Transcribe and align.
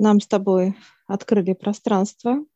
Нам 0.00 0.20
с 0.20 0.28
тобой 0.28 0.76
открыли 1.08 1.54
пространство. 1.54 2.46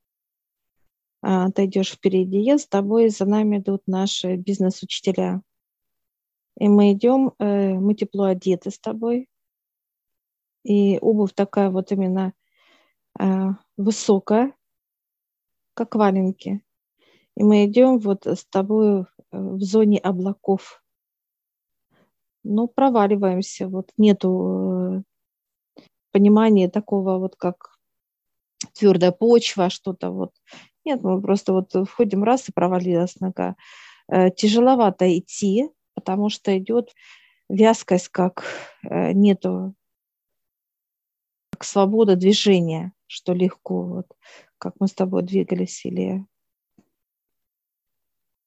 А, 1.23 1.51
ты 1.51 1.65
идешь 1.65 1.91
впереди, 1.91 2.57
с 2.57 2.69
тобой 2.69 3.09
за 3.09 3.25
нами 3.25 3.59
идут 3.59 3.83
наши 3.89 4.37
бизнес-учителя. 4.37 5.43
И 6.61 6.69
мы 6.69 6.93
идем, 6.93 7.33
э, 7.41 7.75
мы 7.75 7.97
тепло 7.97 8.27
одеты 8.27 8.71
с 8.71 8.79
тобой. 8.79 9.29
И 10.63 11.01
обувь 11.01 11.33
такая 11.35 11.71
вот 11.71 11.91
именно 11.91 12.33
а, 13.19 13.57
высокая, 13.77 14.55
как 15.75 15.97
валенки. 15.97 16.63
И 17.37 17.43
мы 17.43 17.67
идем 17.67 17.99
вот 17.99 18.25
с 18.25 18.45
тобой 18.45 19.01
э, 19.01 19.05
в 19.33 19.61
зоне 19.61 19.99
облаков. 19.99 20.81
Ну, 22.45 22.69
проваливаемся. 22.69 23.67
Вот 23.67 23.91
нету 23.97 25.03
э, 26.13 26.19
понимания 26.19 26.69
такого 26.69 27.19
вот, 27.19 27.37
как 27.37 27.79
твердая 28.75 29.13
почва, 29.13 29.71
что-то 29.71 30.11
вот. 30.11 30.33
Нет, 30.85 31.03
мы 31.03 31.21
просто 31.21 31.53
вот 31.53 31.73
входим 31.89 32.25
раз 32.25 32.49
и 32.49 32.53
провалилась 32.53 33.21
нога. 33.21 33.57
Э, 34.09 34.31
тяжеловато 34.31 35.19
идти, 35.19 35.69
потому 35.95 36.29
что 36.29 36.57
идет 36.59 36.95
вязкость, 37.49 38.09
как 38.09 38.45
нету 38.83 39.75
как 41.53 41.65
свобода 41.65 42.17
движения, 42.17 42.93
что 43.07 43.35
легко, 43.35 43.85
вот, 43.85 44.07
как 44.59 44.75
мы 44.81 44.89
с 44.89 44.95
тобой 44.95 45.23
двигались, 45.23 45.85
или 45.85 46.27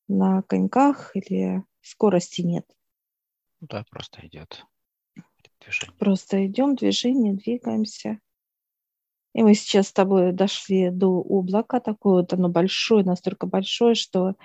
на 0.09 0.41
коньках, 0.41 1.15
или 1.15 1.63
скорости 1.81 2.41
нет. 2.41 2.65
Да, 3.61 3.85
просто 3.89 4.25
идет 4.27 4.65
движение. 5.65 5.97
Просто 5.97 6.45
идем, 6.45 6.75
движение, 6.75 7.33
двигаемся. 7.33 8.19
И 9.33 9.43
мы 9.43 9.53
сейчас 9.53 9.89
с 9.89 9.93
тобой 9.93 10.31
дошли 10.31 10.89
до 10.89 11.07
облака, 11.19 11.81
такое 11.81 12.21
вот 12.21 12.31
оно 12.31 12.47
большое, 12.47 13.03
настолько 13.03 13.47
большое, 13.47 13.93
что 13.95 14.35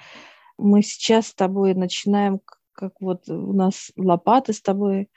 мы 0.58 0.82
сейчас 0.82 1.28
с 1.28 1.34
тобой 1.34 1.74
начинаем, 1.74 2.40
как 2.72 2.94
вот 3.00 3.28
у 3.28 3.52
нас 3.52 3.92
лопаты 3.96 4.52
с 4.52 4.60
тобой 4.60 5.08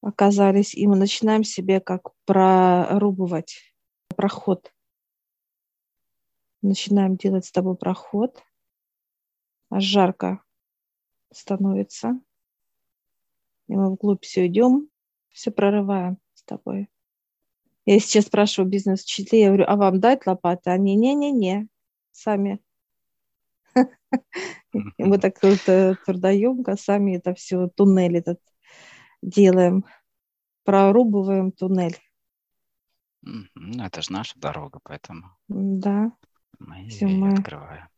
оказались, 0.00 0.74
и 0.74 0.86
мы 0.88 0.96
начинаем 0.96 1.44
себе 1.44 1.80
как 1.80 2.10
прорубывать 2.24 3.56
проход. 4.16 4.72
Начинаем 6.60 7.16
делать 7.16 7.44
с 7.44 7.52
тобой 7.52 7.76
проход. 7.76 8.42
Жарко 9.70 10.42
становится. 11.32 12.20
И 13.68 13.76
мы 13.76 13.90
вглубь 13.92 14.22
все 14.24 14.46
идем, 14.46 14.88
все 15.32 15.50
прорываем 15.50 16.18
с 16.34 16.42
тобой. 16.44 16.88
Я 17.84 17.98
сейчас 17.98 18.26
спрашиваю 18.26 18.70
бизнес-учителей, 18.70 19.42
я 19.42 19.48
говорю, 19.48 19.64
а 19.66 19.76
вам 19.76 19.98
дать 19.98 20.26
лопаты? 20.26 20.70
Они, 20.70 20.94
не-не-не, 20.94 21.66
сами. 22.12 22.60
Мы 24.98 25.18
так 25.18 25.42
вот 25.42 25.58
э, 25.66 25.96
трудоемко 26.06 26.76
сами 26.76 27.16
это 27.16 27.34
все, 27.34 27.68
туннель 27.68 28.18
этот 28.18 28.40
делаем, 29.22 29.84
прорубываем 30.64 31.52
туннель. 31.52 31.98
Это 33.78 34.02
же 34.02 34.12
наша 34.12 34.38
дорога, 34.38 34.80
поэтому 34.82 35.36
да. 35.48 36.12
мы 36.58 36.88
все 36.88 37.06
мы, 37.06 37.32
открываем. 37.32 37.88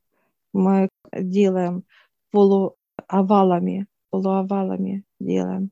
Мы 0.52 0.88
делаем 1.12 1.84
полуовалами, 2.30 3.86
полуовалами 4.10 5.05
делаем. 5.18 5.70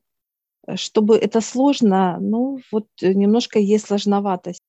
Чтобы 0.75 1.17
это 1.17 1.41
сложно, 1.41 2.17
ну, 2.19 2.59
вот 2.71 2.87
немножко 3.01 3.59
есть 3.59 3.87
сложноватость. 3.87 4.63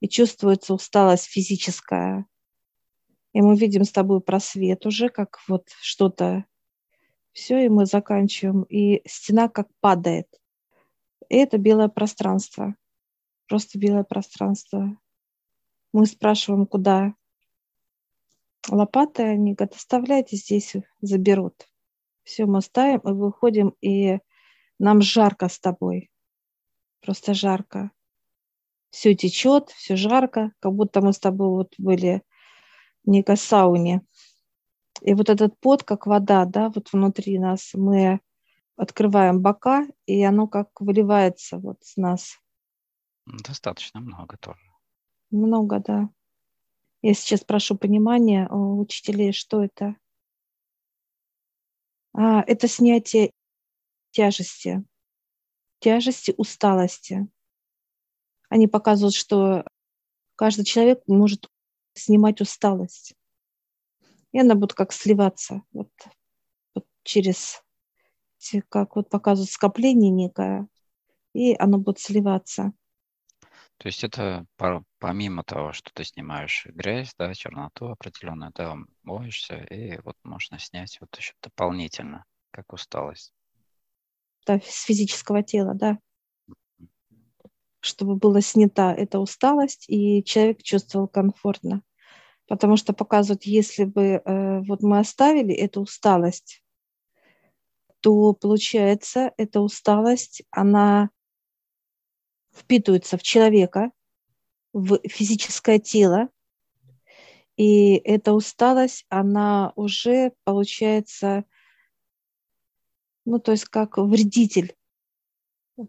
И 0.00 0.08
чувствуется 0.08 0.74
усталость 0.74 1.26
физическая. 1.26 2.26
И 3.32 3.40
мы 3.40 3.56
видим 3.56 3.84
с 3.84 3.92
тобой 3.92 4.20
просвет 4.20 4.86
уже, 4.86 5.08
как 5.08 5.38
вот 5.48 5.68
что-то 5.80 6.44
все, 7.32 7.64
и 7.64 7.68
мы 7.68 7.86
заканчиваем. 7.86 8.62
И 8.64 9.02
стена 9.08 9.48
как 9.48 9.68
падает. 9.80 10.26
И 11.28 11.36
это 11.36 11.58
белое 11.58 11.88
пространство. 11.88 12.74
Просто 13.46 13.78
белое 13.78 14.04
пространство. 14.04 14.96
Мы 15.92 16.06
спрашиваем, 16.06 16.66
куда 16.66 17.14
лопаты, 18.68 19.22
они 19.22 19.54
говорят, 19.54 19.74
оставляйте 19.74 20.36
здесь, 20.36 20.74
заберут. 21.00 21.66
Все, 22.22 22.46
мы 22.46 22.60
ставим 22.60 23.00
и 23.00 23.12
выходим, 23.12 23.74
и 23.80 24.18
нам 24.80 25.02
жарко 25.02 25.48
с 25.48 25.60
тобой. 25.60 26.10
Просто 27.02 27.34
жарко. 27.34 27.90
Все 28.90 29.14
течет, 29.14 29.70
все 29.70 29.94
жарко, 29.94 30.52
как 30.58 30.72
будто 30.72 31.00
мы 31.00 31.12
с 31.12 31.18
тобой 31.18 31.48
вот 31.48 31.74
были 31.78 32.22
в 33.04 33.10
некой 33.10 33.36
сауне. 33.36 34.02
И 35.02 35.14
вот 35.14 35.28
этот 35.30 35.58
пот, 35.60 35.84
как 35.84 36.06
вода, 36.06 36.44
да, 36.44 36.70
вот 36.70 36.92
внутри 36.92 37.38
нас, 37.38 37.70
мы 37.74 38.20
открываем 38.76 39.40
бока, 39.40 39.86
и 40.06 40.22
оно 40.24 40.48
как 40.48 40.68
выливается 40.80 41.58
вот 41.58 41.76
с 41.82 41.96
нас. 41.96 42.38
Достаточно 43.26 44.00
много 44.00 44.36
тоже. 44.38 44.60
Много, 45.30 45.78
да. 45.78 46.08
Я 47.02 47.14
сейчас 47.14 47.44
прошу 47.44 47.76
понимания 47.76 48.48
у 48.48 48.80
учителей, 48.80 49.32
что 49.32 49.62
это. 49.62 49.94
А, 52.12 52.42
это 52.42 52.66
снятие 52.66 53.32
тяжести, 54.20 54.84
тяжести, 55.78 56.34
усталости. 56.36 57.26
Они 58.50 58.66
показывают, 58.66 59.14
что 59.14 59.64
каждый 60.36 60.64
человек 60.64 61.02
может 61.06 61.48
снимать 61.94 62.42
усталость 62.42 63.14
и 64.32 64.38
она 64.38 64.54
будет 64.54 64.74
как 64.74 64.92
сливаться 64.92 65.62
вот, 65.72 65.90
вот 66.74 66.86
через, 67.02 67.62
как 68.68 68.96
вот 68.96 69.08
показывают 69.08 69.50
скопление 69.50 70.10
некое, 70.10 70.68
и 71.32 71.54
оно 71.58 71.78
будет 71.78 71.98
сливаться. 71.98 72.72
То 73.78 73.88
есть 73.88 74.04
это 74.04 74.44
помимо 74.98 75.42
того, 75.42 75.72
что 75.72 75.90
ты 75.94 76.04
снимаешь 76.04 76.66
грязь, 76.66 77.14
да, 77.16 77.32
черноту 77.32 77.88
определенную, 77.88 78.52
да, 78.54 78.76
моешься, 79.02 79.56
и 79.56 79.98
вот 80.02 80.16
можно 80.22 80.58
снять 80.58 80.98
вот 81.00 81.16
еще 81.16 81.32
дополнительно, 81.42 82.26
как 82.50 82.72
усталость. 82.74 83.32
Да, 84.46 84.60
с 84.64 84.84
физического 84.84 85.42
тела, 85.42 85.74
да. 85.74 85.98
Чтобы 87.80 88.16
была 88.16 88.40
снята 88.40 88.94
эта 88.94 89.18
усталость, 89.18 89.84
и 89.88 90.22
человек 90.24 90.62
чувствовал 90.62 91.08
комфортно 91.08 91.82
потому 92.50 92.76
что 92.76 92.92
показывают, 92.92 93.44
если 93.44 93.84
бы 93.84 94.02
э, 94.02 94.60
вот 94.62 94.82
мы 94.82 94.98
оставили 94.98 95.54
эту 95.54 95.82
усталость, 95.82 96.64
то 98.00 98.32
получается 98.32 99.32
эта 99.36 99.60
усталость, 99.60 100.42
она 100.50 101.10
впитывается 102.52 103.16
в 103.16 103.22
человека, 103.22 103.92
в 104.72 104.98
физическое 105.08 105.78
тело, 105.78 106.28
и 107.56 107.94
эта 107.94 108.32
усталость, 108.32 109.06
она 109.10 109.72
уже 109.76 110.32
получается, 110.42 111.44
ну, 113.30 113.38
то 113.38 113.52
есть 113.52 113.66
как 113.66 113.96
вредитель, 113.96 114.74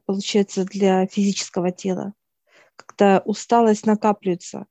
получается, 0.05 0.63
для 0.63 1.07
физического 1.07 1.71
тела. 1.71 2.13
Когда 2.75 3.19
усталость 3.25 3.87
накапливается, 3.87 4.67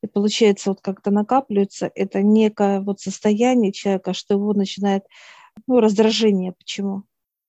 и 0.00 0.06
получается, 0.06 0.70
вот 0.70 0.80
как-то 0.80 1.10
накапливается, 1.10 1.90
это 1.92 2.22
некое 2.22 2.80
вот 2.80 3.00
состояние 3.00 3.72
человека, 3.72 4.12
что 4.12 4.34
его 4.34 4.54
начинает 4.54 5.04
ну, 5.66 5.80
раздражение. 5.80 6.52
Почему? 6.52 7.02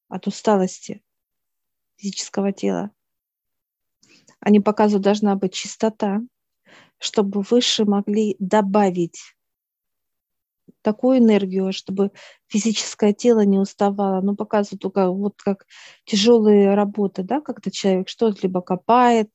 От 0.07 0.25
усталости 0.25 1.03
физического 1.97 2.51
тела. 2.51 2.89
Они 4.39 4.59
показывают, 4.59 5.03
должна 5.03 5.35
быть 5.35 5.53
чистота, 5.53 6.21
чтобы 6.97 7.41
выше 7.41 7.85
могли 7.85 8.35
добавить 8.39 9.35
такую 10.81 11.19
энергию, 11.19 11.73
чтобы 11.73 12.11
физическое 12.47 13.13
тело 13.13 13.41
не 13.45 13.57
уставало. 13.57 14.21
Ну, 14.21 14.35
показывают 14.35 14.81
только 14.81 15.09
вот 15.09 15.41
как 15.41 15.65
тяжелые 16.05 16.75
работы, 16.75 17.23
да, 17.23 17.41
как-то 17.41 17.71
человек 17.71 18.09
что-то 18.09 18.39
либо 18.43 18.61
копает 18.61 19.29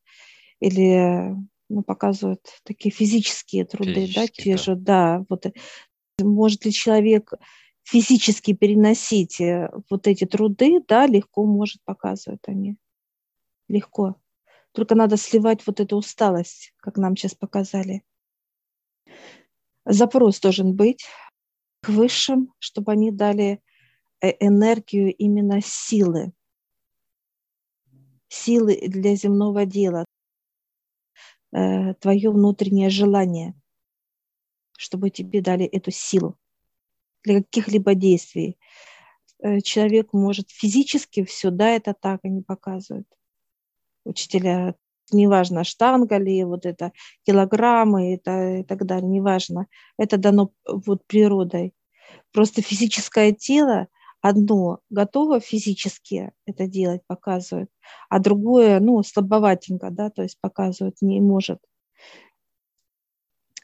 или 0.60 1.34
ну, 1.68 1.82
показывают 1.82 2.40
такие 2.62 2.90
физические 2.92 3.64
труды, 3.64 4.06
Физически, 4.06 4.20
да, 4.20 4.26
те 4.26 4.50
да. 4.52 4.62
же, 4.62 4.76
да, 4.76 5.24
вот 5.28 5.46
может 6.20 6.64
ли 6.64 6.72
человек 6.72 7.32
физически 7.82 8.54
переносить 8.54 9.40
э, 9.40 9.70
вот 9.90 10.06
эти 10.06 10.24
труды, 10.24 10.80
да, 10.86 11.06
легко 11.06 11.44
может 11.44 11.82
показывать 11.84 12.40
они, 12.46 12.76
легко. 13.68 14.16
Только 14.72 14.94
надо 14.94 15.16
сливать 15.16 15.66
вот 15.66 15.80
эту 15.80 15.96
усталость, 15.96 16.72
как 16.78 16.96
нам 16.96 17.16
сейчас 17.16 17.34
показали. 17.34 18.02
Запрос 19.84 20.40
должен 20.40 20.74
быть 20.74 21.04
к 21.84 21.90
высшим, 21.90 22.52
чтобы 22.58 22.92
они 22.92 23.10
дали 23.10 23.60
э, 24.20 24.30
энергию 24.40 25.14
именно 25.14 25.60
силы, 25.62 26.32
силы 28.28 28.80
для 28.88 29.14
земного 29.14 29.66
дела, 29.66 30.04
э, 31.52 31.94
твое 31.94 32.30
внутреннее 32.30 32.88
желание, 32.88 33.54
чтобы 34.78 35.10
тебе 35.10 35.42
дали 35.42 35.66
эту 35.66 35.90
силу 35.90 36.38
для 37.22 37.42
каких-либо 37.42 37.94
действий. 37.94 38.58
Э, 39.40 39.60
человек 39.60 40.12
может 40.12 40.50
физически 40.50 41.24
все, 41.24 41.50
да, 41.50 41.68
это 41.70 41.92
так 41.92 42.20
они 42.24 42.42
показывают. 42.42 43.08
Учителя, 44.04 44.74
неважно, 45.12 45.64
штанга 45.64 46.18
ли, 46.18 46.44
вот 46.44 46.66
это 46.66 46.92
килограммы 47.26 48.14
это, 48.14 48.58
и 48.58 48.64
так 48.64 48.86
далее, 48.86 49.08
неважно. 49.08 49.66
Это 49.98 50.18
дано 50.18 50.50
вот 50.66 51.06
природой. 51.06 51.74
Просто 52.32 52.62
физическое 52.62 53.32
тело 53.32 53.88
одно 54.22 54.80
готово 54.90 55.40
физически 55.40 56.32
это 56.46 56.66
делать, 56.66 57.02
показывает, 57.06 57.70
а 58.08 58.18
другое, 58.20 58.80
ну, 58.80 59.02
слабоватенько, 59.02 59.90
да, 59.90 60.10
то 60.10 60.22
есть 60.22 60.38
показывает, 60.40 60.96
не 61.02 61.20
может. 61.20 61.58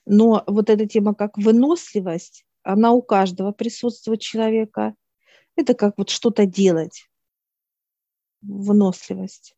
Но 0.07 0.45
вот 0.47 0.71
эта 0.71 0.87
тема 0.87 1.15
как 1.15 1.39
выносливость, 1.39 2.45
она 2.63 2.93
у 2.93 3.01
каждого 3.03 3.53
присутствует 3.53 4.21
человека. 4.21 4.95
Это 5.57 5.75
как 5.75 5.95
вот 5.99 6.11
что-то 6.11 6.47
делать, 6.47 7.09
выносливость. 8.43 9.55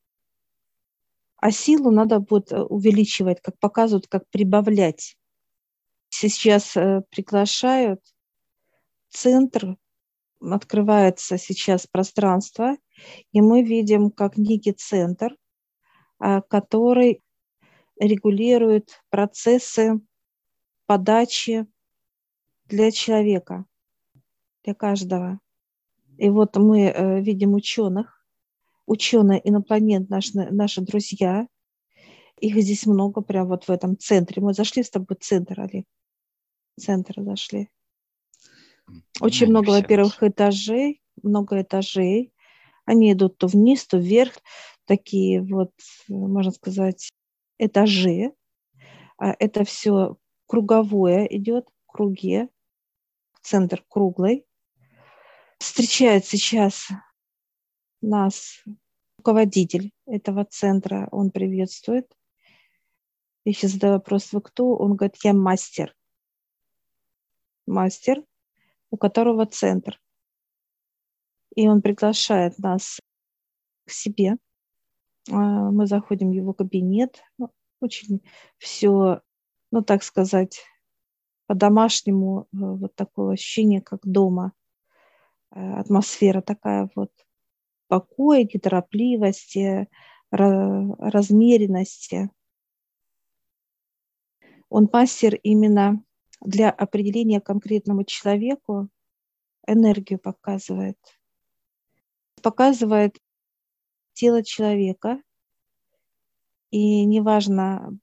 А 1.43 1.51
силу 1.51 1.91
надо 1.91 2.21
будет 2.21 2.53
увеличивать, 2.53 3.41
как 3.43 3.59
показывают, 3.59 4.07
как 4.07 4.31
прибавлять. 4.31 5.17
Сейчас 6.09 6.77
э, 6.77 7.03
приглашают 7.11 8.01
центр 9.09 9.77
открывается 10.41 11.39
сейчас 11.39 11.89
пространство, 11.89 12.77
и 13.33 13.41
мы 13.41 13.65
видим 13.65 14.13
как 14.13 14.37
некий 14.37 14.71
центр, 14.71 15.37
а, 16.21 16.43
который 16.43 17.25
регулирует 17.99 19.03
процессы 19.11 20.01
подачи 20.87 21.67
для 22.67 22.93
человека, 22.93 23.65
для 24.63 24.75
каждого. 24.75 25.41
И 26.19 26.31
вот 26.31 26.57
мы 26.57 26.83
э, 26.83 27.21
видим 27.21 27.55
ученых, 27.55 28.22
ученые 28.87 29.41
инопланет, 29.49 30.09
наши, 30.11 30.33
наши 30.35 30.81
друзья, 30.81 31.47
их 32.41 32.57
здесь 32.57 32.87
много 32.87 33.21
прямо 33.21 33.51
вот 33.51 33.65
в 33.65 33.71
этом 33.71 33.97
центре. 33.97 34.43
Мы 34.43 34.53
зашли 34.53 34.83
с 34.83 34.91
тобой 34.91 35.17
в 35.19 35.25
центр, 35.25 35.61
Олег. 35.61 35.87
Центр 36.79 37.23
зашли. 37.23 37.69
Очень 39.21 39.49
много, 39.49 39.71
во-первых, 39.71 40.23
этажей, 40.23 41.03
много 41.23 41.63
этажей. 41.63 42.33
Они 42.85 43.13
идут 43.13 43.39
то 43.39 43.47
вниз, 43.47 43.87
то 43.87 43.99
вверх. 43.99 44.35
Такие 44.87 45.41
вот, 45.41 45.71
можно 46.09 46.51
сказать, 46.51 47.11
этажи. 47.59 48.33
А 49.19 49.35
это 49.39 49.65
все 49.65 50.17
круговое 50.47 51.27
идет, 51.27 51.69
в 51.87 51.93
круге. 51.93 52.49
Центр 53.41 53.85
круглый. 53.89 54.45
Встречает 55.59 56.27
сейчас 56.27 56.89
нас 58.03 58.63
руководитель 59.19 59.93
этого 60.07 60.45
центра. 60.45 61.09
Он 61.11 61.31
приветствует. 61.31 62.13
Я 63.45 63.53
сейчас 63.53 63.73
задаю 63.73 63.95
вопрос, 63.95 64.33
вы 64.33 64.41
кто? 64.41 64.77
Он 64.77 64.95
говорит, 64.95 65.17
я 65.25 65.33
мастер. 65.33 65.97
Мастер 67.67 68.23
у 68.93 68.99
которого 68.99 69.47
центр. 69.47 70.01
И 71.57 71.67
он 71.67 71.83
приглашает 71.83 72.59
нас 72.59 73.01
к 73.87 73.91
себе. 73.91 74.37
А, 75.31 75.71
мы 75.71 75.87
заходим 75.87 76.29
в 76.29 76.35
его 76.35 76.53
кабинет. 76.53 77.23
Ну, 77.39 77.51
очень 77.81 78.23
все, 78.59 79.23
ну 79.71 79.83
так 79.83 80.03
сказать, 80.03 80.61
по-домашнему, 81.47 82.43
э, 82.43 82.47
вот 82.53 82.95
такое 82.95 83.35
ощущение, 83.35 83.81
как 83.81 84.01
дома. 84.05 84.53
Э, 85.51 85.81
атмосфера 85.81 86.43
такая 86.43 86.91
вот 86.95 87.11
покоя, 87.93 88.45
неторопливости, 88.45 89.87
размеренности. 90.31 92.31
Он 94.71 94.89
мастер 94.91 95.35
именно 95.35 96.03
для 96.41 96.71
определения 96.71 97.43
конкретному 97.43 98.05
человеку 98.05 98.89
энергию 99.67 100.19
показывает. 100.19 100.97
Показывает 102.43 103.19
тело 104.15 104.43
человека, 104.43 105.21
и 106.71 107.05
неважно, 107.05 107.99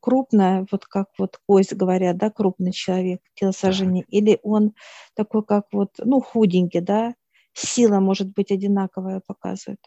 крупное, 0.00 0.66
вот 0.70 0.84
как 0.84 1.08
вот 1.16 1.40
кость 1.46 1.72
говорят, 1.72 2.18
да, 2.18 2.30
крупный 2.30 2.72
человек, 2.72 3.22
телосложение, 3.32 4.04
или 4.08 4.38
он 4.42 4.74
такой, 5.14 5.42
как 5.42 5.68
вот, 5.72 5.94
ну, 5.96 6.20
худенький, 6.20 6.82
да, 6.82 7.14
сила 7.54 8.00
может 8.00 8.28
быть 8.32 8.50
одинаковая 8.50 9.22
показывает. 9.26 9.80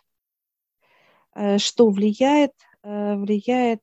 Э, 1.35 1.57
что 1.57 1.89
влияет? 1.89 2.53
Э, 2.83 3.15
влияет, 3.15 3.81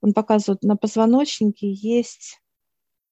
он 0.00 0.12
показывает, 0.12 0.62
на 0.62 0.76
позвоночнике 0.76 1.70
есть 1.72 2.40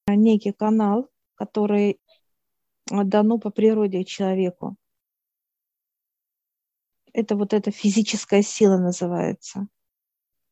некий 0.07 0.53
канал, 0.53 1.09
который 1.35 2.01
дано 2.87 3.39
по 3.39 3.51
природе 3.51 4.05
человеку. 4.05 4.77
Это 7.13 7.35
вот 7.35 7.53
эта 7.53 7.71
физическая 7.71 8.43
сила 8.43 8.77
называется, 8.77 9.69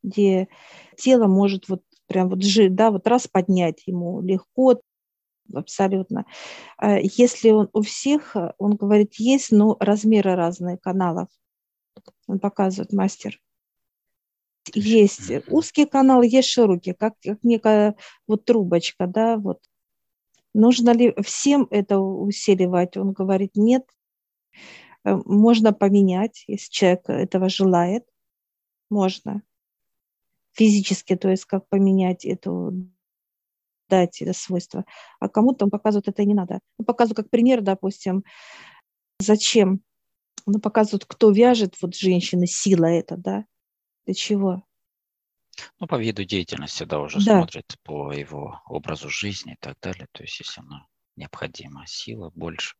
где 0.03 0.49
тело 0.97 1.27
может 1.27 1.69
вот 1.69 1.83
прям 2.07 2.29
вот 2.29 2.43
жить, 2.43 2.75
да, 2.75 2.91
вот 2.91 3.07
раз 3.07 3.29
поднять 3.29 3.87
ему 3.87 4.21
легко, 4.23 4.81
абсолютно. 5.53 6.27
А 6.79 6.99
если 6.99 7.51
он 7.51 7.69
у 7.73 7.83
всех, 7.83 8.37
он 8.59 8.77
говорит, 8.77 9.15
есть, 9.15 9.53
но 9.53 9.77
размеры 9.81 10.35
разные 10.35 10.79
каналов. 10.79 11.29
Он 12.27 12.39
показывает 12.39 12.93
мастер 12.93 13.41
есть 14.73 15.31
узкий 15.49 15.87
канал, 15.87 16.23
есть 16.23 16.49
широкий, 16.49 16.93
как, 16.93 17.15
как 17.21 17.43
некая 17.43 17.97
вот 18.27 18.45
трубочка, 18.45 19.07
да, 19.07 19.37
вот. 19.37 19.61
Нужно 20.55 20.91
ли 20.91 21.13
всем 21.23 21.67
это 21.71 21.99
усиливать? 21.99 22.97
Он 22.97 23.13
говорит, 23.13 23.53
нет, 23.57 23.85
э, 25.05 25.17
можно 25.25 25.73
поменять, 25.73 26.45
если 26.47 26.71
человек 26.71 27.09
этого 27.09 27.49
желает, 27.49 28.05
можно. 28.89 29.43
Физически, 30.53 31.17
то 31.17 31.29
есть 31.29 31.45
как 31.47 31.69
поменять 31.69 32.25
эту 32.25 32.89
дать 33.95 34.23
это 34.23 34.33
свойство. 34.33 34.85
А 35.21 35.29
кому-то 35.29 35.65
он 35.65 35.71
показывает 35.71 36.09
это 36.09 36.25
не 36.25 36.35
надо. 36.35 36.61
Он 36.79 36.85
показывает 36.85 37.17
как 37.17 37.31
пример, 37.31 37.61
допустим, 37.61 38.25
зачем. 39.19 39.81
Он 40.47 40.61
показывает, 40.61 41.05
кто 41.07 41.31
вяжет, 41.31 41.77
вот 41.81 41.95
женщины, 41.97 42.47
сила 42.47 42.87
это, 42.87 43.17
да, 43.17 43.45
для 44.05 44.15
чего? 44.15 44.65
Ну, 45.79 45.87
по 45.87 45.99
виду 45.99 46.25
деятельности, 46.25 46.85
да, 46.85 46.99
уже 46.99 47.19
да. 47.19 47.39
смотрит 47.39 47.77
по 47.83 48.13
его 48.13 48.61
образу 48.67 49.09
жизни 49.09 49.53
и 49.53 49.59
так 49.61 49.77
далее. 49.81 50.07
То 50.13 50.23
есть, 50.25 50.41
если 50.41 50.61
она 50.61 50.87
необходима 51.17 51.87
сила 51.87 52.31
больше, 52.35 52.75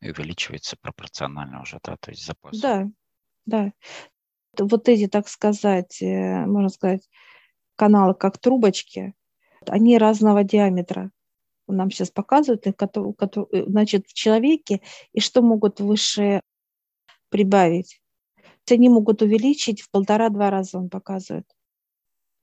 и 0.00 0.10
увеличивается 0.10 0.76
пропорционально 0.80 1.62
уже, 1.62 1.78
да, 1.82 1.96
то 1.96 2.10
есть 2.10 2.24
запас. 2.24 2.58
Да, 2.58 2.86
да. 3.44 3.72
Вот 4.58 4.88
эти, 4.88 5.06
так 5.06 5.28
сказать, 5.28 6.00
э, 6.02 6.46
можно 6.46 6.70
сказать, 6.70 7.08
каналы 7.76 8.14
как 8.14 8.38
трубочки, 8.38 9.14
они 9.70 9.98
разного 9.98 10.44
диаметра. 10.44 11.10
Нам 11.68 11.90
сейчас 11.90 12.10
показывают, 12.10 12.66
э, 12.66 13.64
значит, 13.66 14.06
в 14.06 14.14
человеке, 14.14 14.80
и 15.12 15.20
что 15.20 15.42
могут 15.42 15.80
выше 15.80 16.40
прибавить 17.28 18.00
они 18.74 18.88
могут 18.88 19.22
увеличить 19.22 19.80
в 19.80 19.90
полтора-два 19.90 20.50
раза, 20.50 20.78
он 20.78 20.88
показывает. 20.88 21.46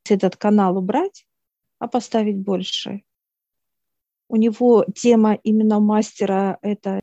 Этот 0.09 0.35
канал 0.37 0.77
убрать, 0.77 1.25
а 1.79 1.87
поставить 1.87 2.37
больше. 2.37 3.03
У 4.27 4.35
него 4.35 4.85
тема 4.95 5.35
именно 5.35 5.79
мастера– 5.79 6.57
это 6.61 7.01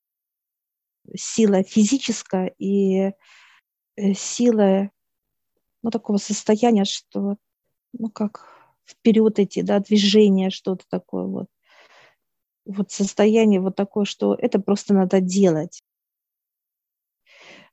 сила 1.15 1.63
физическая 1.63 2.55
и 2.59 3.13
э, 3.97 4.15
сила 4.15 4.91
ну, 5.83 5.91
такого 5.91 6.19
состояния, 6.19 6.85
что 6.85 7.37
ну, 7.93 8.11
как 8.11 8.60
вперед 8.91 9.39
идти, 9.39 9.63
да, 9.63 9.81
движение, 9.81 10.51
что-то 10.51 10.85
такое 10.89 11.25
вот. 11.25 11.47
Вот 12.65 12.91
состояние 12.91 13.61
вот 13.61 13.77
такое, 13.77 14.05
что 14.05 14.35
это 14.35 14.61
просто 14.61 14.95
надо 14.95 15.21
делать. 15.21 15.83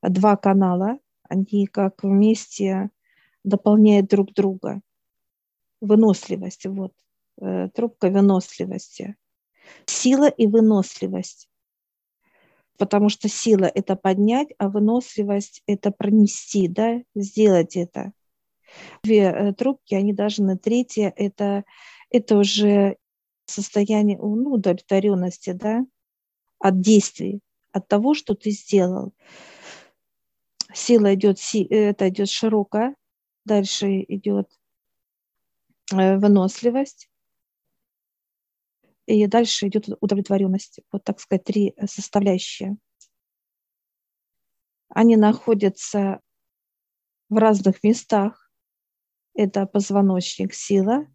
Два 0.01 0.37
канала, 0.37 0.99
они 1.27 1.67
как 1.67 2.03
вместе 2.03 2.89
дополняют 3.43 4.07
друг 4.07 4.33
друга. 4.33 4.81
Выносливость, 5.81 6.65
вот, 6.65 6.93
э, 7.41 7.69
трубка 7.69 8.09
выносливости. 8.09 9.15
Сила 9.85 10.29
и 10.29 10.47
выносливость. 10.47 11.49
Потому 12.77 13.09
что 13.09 13.27
сила– 13.27 13.65
это 13.75 13.95
поднять, 13.95 14.49
а 14.57 14.69
выносливость– 14.69 15.63
это 15.67 15.91
пронести, 15.91 16.67
да, 16.67 17.01
сделать 17.15 17.75
это. 17.75 18.13
Две 19.03 19.23
э, 19.23 19.53
трубки, 19.53 19.95
они 19.95 20.13
должны. 20.13 20.57
Третье– 20.57 21.13
это, 21.15 21.63
это 22.09 22.37
уже 22.37 22.97
состояние 23.45 24.17
ну, 24.17 24.53
удовлетворенности, 24.53 25.51
да, 25.51 25.85
от 26.59 26.81
действий, 26.81 27.41
от 27.71 27.87
того, 27.87 28.13
что 28.13 28.35
ты 28.35 28.51
сделал. 28.51 29.13
Сила 30.73 31.13
идет, 31.15 31.39
это 31.69 32.09
идет 32.09 32.29
широкая, 32.29 32.95
дальше 33.45 34.03
идет 34.07 34.49
э, 35.93 36.17
выносливость, 36.17 37.09
и 39.07 39.25
дальше 39.25 39.67
идет 39.67 39.87
удовлетворенность. 40.01 40.81
Вот, 40.91 41.03
так 41.03 41.19
сказать, 41.19 41.45
три 41.45 41.73
составляющие. 41.85 42.77
Они 44.89 45.15
находятся 45.15 46.19
в 47.29 47.37
разных 47.37 47.83
местах. 47.83 48.46
Это 49.37 49.67
позвоночник, 49.67 50.51
сила. 50.55 51.05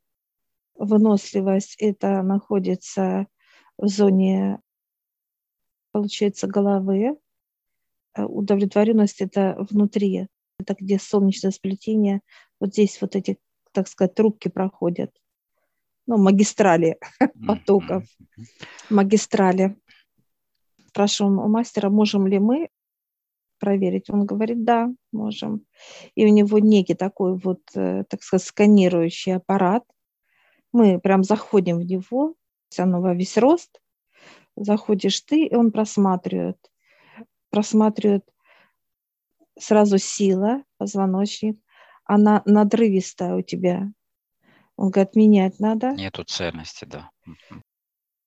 Выносливость– 0.76 1.74
это 1.80 2.22
находится 2.22 3.26
в 3.76 3.88
зоне, 3.88 4.60
получается, 5.90 6.46
головы. 6.46 7.18
Э, 8.14 8.22
удовлетворенность– 8.22 9.20
это 9.20 9.56
внутри, 9.68 10.28
это 10.60 10.76
где 10.78 11.00
солнечное 11.00 11.50
сплетение. 11.50 12.20
Вот 12.60 12.74
здесь 12.74 13.00
вот 13.00 13.16
эти, 13.16 13.40
так 13.72 13.88
сказать, 13.88 14.14
трубки 14.14 14.46
проходят. 14.46 15.10
Ну, 16.06 16.16
магистрали 16.16 17.00
потоков. 17.48 18.04
Магистрали. 18.88 19.76
Спрашиваем 20.86 21.40
у 21.40 21.48
мастера, 21.48 21.90
можем 21.90 22.28
ли 22.28 22.38
мы 22.38 22.68
проверить? 23.62 24.10
Он 24.10 24.26
говорит, 24.26 24.64
да, 24.64 24.90
можем. 25.12 25.64
И 26.16 26.26
у 26.26 26.28
него 26.28 26.58
некий 26.58 26.94
такой 26.94 27.38
вот, 27.38 27.60
э, 27.76 28.02
так 28.08 28.24
сказать, 28.24 28.44
сканирующий 28.44 29.36
аппарат. 29.36 29.84
Мы 30.72 30.98
прям 30.98 31.22
заходим 31.22 31.78
в 31.78 31.84
него, 31.84 32.34
оно 32.76 33.00
во 33.00 33.14
весь 33.14 33.38
рост, 33.38 33.80
заходишь 34.56 35.20
ты, 35.20 35.46
и 35.46 35.54
он 35.54 35.70
просматривает. 35.70 36.58
Просматривает 37.50 38.24
сразу 39.56 39.98
сила, 39.98 40.64
позвоночник, 40.78 41.60
она 42.04 42.42
надрывистая 42.44 43.36
у 43.36 43.42
тебя. 43.42 43.92
Он 44.76 44.90
говорит, 44.90 45.14
менять 45.14 45.60
надо. 45.60 45.92
Нету 45.92 46.24
цельности, 46.24 46.84
да. 46.84 47.10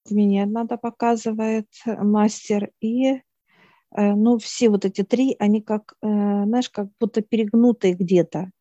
Менять 0.09 0.49
надо, 0.49 0.77
показывает 0.77 1.67
мастер. 1.85 2.71
И 2.79 3.21
Э, 3.95 4.13
ну, 4.13 4.37
все 4.37 4.69
вот 4.69 4.85
эти 4.85 5.03
три, 5.03 5.35
они 5.39 5.61
как, 5.61 5.93
э, 6.01 6.07
знаешь, 6.07 6.69
как 6.69 6.87
будто 6.99 7.21
перегнутые 7.21 7.93
где-то. 7.93 8.51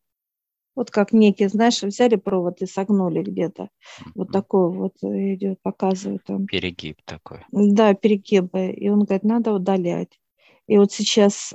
Вот 0.75 0.91
как 0.91 1.13
некие, 1.13 1.49
знаешь, 1.49 1.83
взяли 1.83 2.15
провод 2.15 2.61
и 2.61 2.65
согнули 2.65 3.21
где-то. 3.21 3.69
Вот 4.13 4.31
такой 4.31 4.71
вот 4.71 4.95
идет, 5.01 5.61
показывает 5.61 6.29
он. 6.29 6.47
Перегиб 6.47 7.01
такой. 7.05 7.45
Да, 7.51 7.93
перегибы. 7.93 8.71
И 8.71 8.89
он 8.89 9.03
говорит, 9.03 9.23
надо 9.23 9.53
удалять. 9.53 10.19
И 10.67 10.77
вот 10.77 10.91
сейчас 10.91 11.53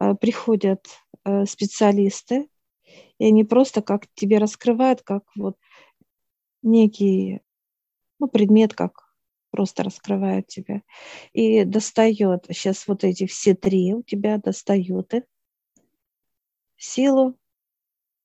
э, 0.00 0.14
приходят 0.14 0.86
специалисты, 1.46 2.50
и 3.18 3.24
они 3.24 3.44
просто 3.44 3.80
как 3.80 4.06
тебе 4.14 4.36
раскрывают, 4.36 5.00
как 5.00 5.22
вот 5.36 5.56
некий 6.60 7.40
ну, 8.18 8.28
предмет, 8.28 8.74
как 8.74 9.03
просто 9.54 9.84
раскрывает 9.84 10.48
тебя. 10.48 10.82
И 11.32 11.62
достает 11.62 12.46
сейчас 12.48 12.88
вот 12.88 13.04
эти 13.04 13.26
все 13.26 13.54
три 13.54 13.94
у 13.94 14.02
тебя 14.02 14.38
достают 14.38 15.14
их. 15.14 15.22
Силу 16.76 17.38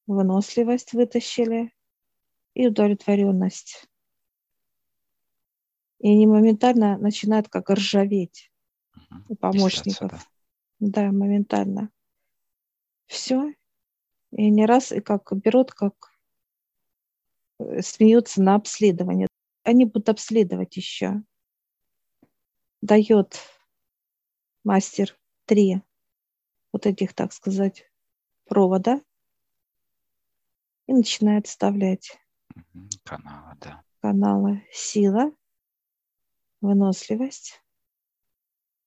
выносливость 0.07 0.93
вытащили 0.93 1.71
и 2.55 2.65
удовлетворенность. 2.67 3.87
И 5.99 6.09
они 6.09 6.25
моментально 6.25 6.97
начинают 6.97 7.47
как 7.47 7.69
ржаветь 7.69 8.51
у 9.27 9.35
помощников. 9.35 10.27
Да. 10.79 11.03
да 11.03 11.11
моментально. 11.11 11.91
Все 13.05 13.53
и 14.31 14.49
не 14.49 14.65
раз 14.65 14.91
и 14.91 14.99
как 14.99 15.31
берут 15.31 15.73
как 15.73 15.93
э, 17.59 17.83
смеются 17.83 18.41
на 18.41 18.55
обследование 18.55 19.28
они 19.69 19.85
будут 19.85 20.09
обследовать 20.09 20.75
еще. 20.77 21.21
Дает 22.81 23.39
мастер 24.63 25.17
три 25.45 25.81
вот 26.71 26.85
этих, 26.85 27.13
так 27.13 27.33
сказать, 27.33 27.89
провода 28.45 29.01
и 30.87 30.93
начинает 30.93 31.47
вставлять 31.47 32.19
каналы, 33.03 33.55
да. 33.61 33.83
Каналы. 34.01 34.63
Сила, 34.71 35.31
выносливость. 36.61 37.61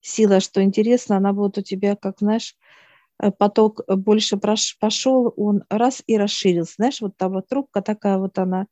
Сила, 0.01 0.41
что 0.41 0.63
интересно, 0.63 1.17
она 1.17 1.33
будет 1.33 1.59
у 1.59 1.63
тебя, 1.63 1.95
как, 1.95 2.19
знаешь, 2.19 2.57
э, 3.21 3.31
поток 3.31 3.83
больше 3.87 4.37
пошел, 4.37 5.33
он 5.37 5.65
раз 5.69 6.03
и 6.07 6.17
расширился. 6.17 6.75
Знаешь, 6.77 7.01
вот 7.01 7.17
там 7.17 7.35
вот 7.35 7.47
трубка 7.47 7.83
такая 7.83 8.19
вот 8.19 8.37
она 8.39 8.67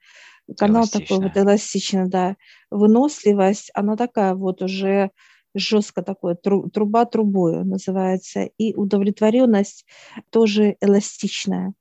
канал 0.56 0.86
такой 0.88 1.20
вот 1.20 1.36
эластичный, 1.36 2.08
да. 2.08 2.36
Выносливость, 2.70 3.70
она 3.74 3.96
такая 3.96 4.34
вот 4.34 4.62
уже 4.62 5.10
жестко 5.54 6.02
такое, 6.02 6.34
труба 6.34 7.04
трубою 7.06 7.64
называется. 7.64 8.42
И 8.42 8.74
удовлетворенность 8.74 9.86
тоже 10.30 10.76
эластичная. 10.80 11.74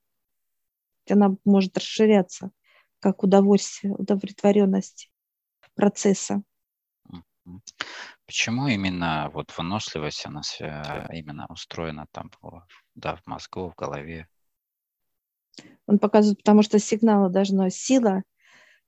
Она 1.08 1.36
может 1.44 1.76
расширяться, 1.76 2.50
как 3.00 3.22
удовольствие, 3.22 3.94
удовлетворенность 3.94 5.10
процесса. 5.74 6.42
Почему 8.26 8.68
именно 8.68 9.30
вот 9.32 9.52
выносливость, 9.56 10.26
она 10.26 10.42
именно 11.12 11.46
устроена 11.48 12.06
там 12.12 12.30
да, 12.94 13.16
в 13.16 13.26
мозгу, 13.26 13.70
в 13.70 13.74
голове? 13.74 14.28
Он 15.86 15.98
показывает, 15.98 16.38
потому 16.38 16.62
что 16.62 16.78
сигналы 16.78 17.30
должно 17.30 17.68
сила 17.70 18.22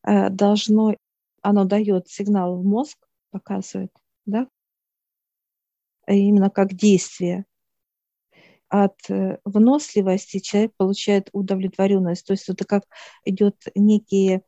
должно, 0.04 0.94
оно 1.42 1.64
дает 1.64 2.08
сигнал 2.08 2.56
в 2.56 2.64
мозг, 2.64 2.98
показывает, 3.30 3.92
да, 4.26 4.48
именно 6.06 6.50
как 6.50 6.74
действие. 6.74 7.44
От 8.68 8.98
э, 9.10 9.38
выносливости 9.44 10.38
человек 10.38 10.72
получает 10.76 11.28
удовлетворенность. 11.32 12.26
То 12.26 12.32
есть 12.32 12.48
это 12.48 12.64
как 12.64 12.84
идет 13.24 13.56
некие... 13.74 14.42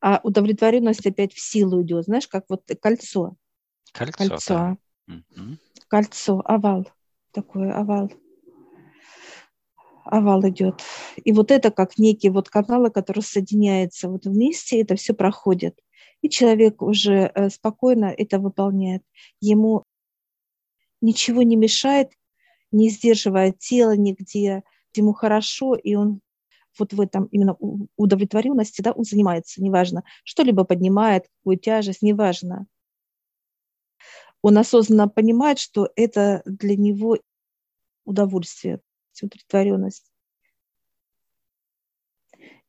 А 0.00 0.20
удовлетворенность 0.22 1.04
опять 1.04 1.32
в 1.32 1.40
силу 1.40 1.82
идет, 1.82 2.04
знаешь, 2.04 2.28
как 2.28 2.44
вот 2.48 2.62
кольцо. 2.80 3.34
Кольцо, 3.92 4.16
кольцо. 4.16 4.54
Да. 4.54 4.76
Кольцо, 5.88 6.40
овал, 6.44 6.88
такой 7.32 7.72
овал 7.72 8.12
овал 10.08 10.46
идет. 10.48 10.82
И 11.16 11.32
вот 11.32 11.50
это 11.50 11.70
как 11.70 11.98
некие 11.98 12.32
вот 12.32 12.48
каналы, 12.48 12.90
которые 12.90 13.22
соединяются 13.22 14.08
вот 14.08 14.26
вместе, 14.26 14.80
это 14.80 14.96
все 14.96 15.14
проходит. 15.14 15.78
И 16.22 16.28
человек 16.28 16.82
уже 16.82 17.30
э, 17.34 17.48
спокойно 17.50 18.06
это 18.06 18.38
выполняет. 18.38 19.02
Ему 19.40 19.84
ничего 21.00 21.42
не 21.42 21.56
мешает, 21.56 22.10
не 22.72 22.90
сдерживает 22.90 23.58
тело 23.58 23.96
нигде, 23.96 24.62
ему 24.94 25.12
хорошо, 25.12 25.74
и 25.74 25.94
он 25.94 26.20
вот 26.78 26.92
в 26.92 27.00
этом 27.00 27.26
именно 27.26 27.56
удовлетворенности, 27.96 28.82
да, 28.82 28.92
он 28.92 29.04
занимается, 29.04 29.62
неважно, 29.62 30.04
что-либо 30.24 30.64
поднимает, 30.64 31.28
какую 31.38 31.58
тяжесть, 31.58 32.02
неважно. 32.02 32.66
Он 34.42 34.58
осознанно 34.58 35.08
понимает, 35.08 35.58
что 35.58 35.90
это 35.96 36.42
для 36.44 36.76
него 36.76 37.18
удовольствие 38.04 38.80
удовлетворенность. 39.22 40.10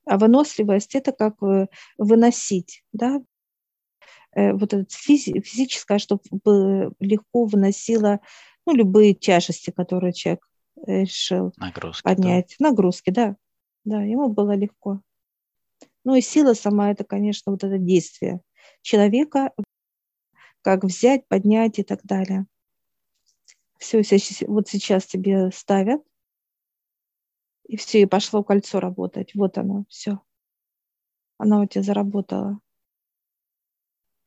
А 0.06 0.18
выносливость– 0.18 0.96
это 0.96 1.12
как 1.12 1.42
э, 1.44 1.68
выносить, 1.98 2.84
да, 2.94 3.22
э, 4.32 4.54
вот 4.54 4.74
это 4.74 4.86
физи- 4.90 5.42
физическое, 5.42 6.00
чтобы 6.00 6.94
легко 7.00 7.46
выносила 7.46 8.20
ну, 8.66 8.76
любые 8.76 9.14
тяжести, 9.14 9.72
которые 9.72 10.14
человек 10.14 10.48
решил 10.86 11.54
Нагрузки, 11.58 12.04
поднять. 12.04 12.56
Да. 12.60 12.70
Нагрузки, 12.70 13.10
да. 13.10 13.36
Да, 13.86 14.02
ему 14.02 14.30
было 14.30 14.56
легко. 14.56 15.02
Ну 16.04 16.16
и 16.16 16.22
сила 16.22 16.54
сама– 16.54 16.92
это, 16.92 17.04
конечно, 17.04 17.52
вот 17.52 17.64
это 17.64 17.78
действие 17.78 18.42
человека, 18.82 19.52
как 20.62 20.84
взять, 20.84 21.28
поднять 21.28 21.80
и 21.80 21.84
так 21.84 22.02
далее. 22.04 22.46
Все, 23.78 24.02
вот 24.48 24.68
сейчас 24.68 25.06
тебе 25.06 25.52
ставят, 25.52 26.02
и 27.70 27.78
все, 27.78 28.02
и 28.02 28.06
пошло 28.08 28.44
кольцо 28.44 28.80
работать. 28.80 29.36
Вот 29.36 29.60
оно, 29.60 29.86
все. 29.90 30.20
Оно 31.38 31.62
у 31.62 31.66
тебя 31.68 31.84
заработало. 31.84 32.60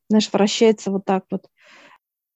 Знаешь, 0.09 0.31
вращается 0.31 0.91
вот 0.91 1.03
так 1.03 1.25
вот. 1.29 1.49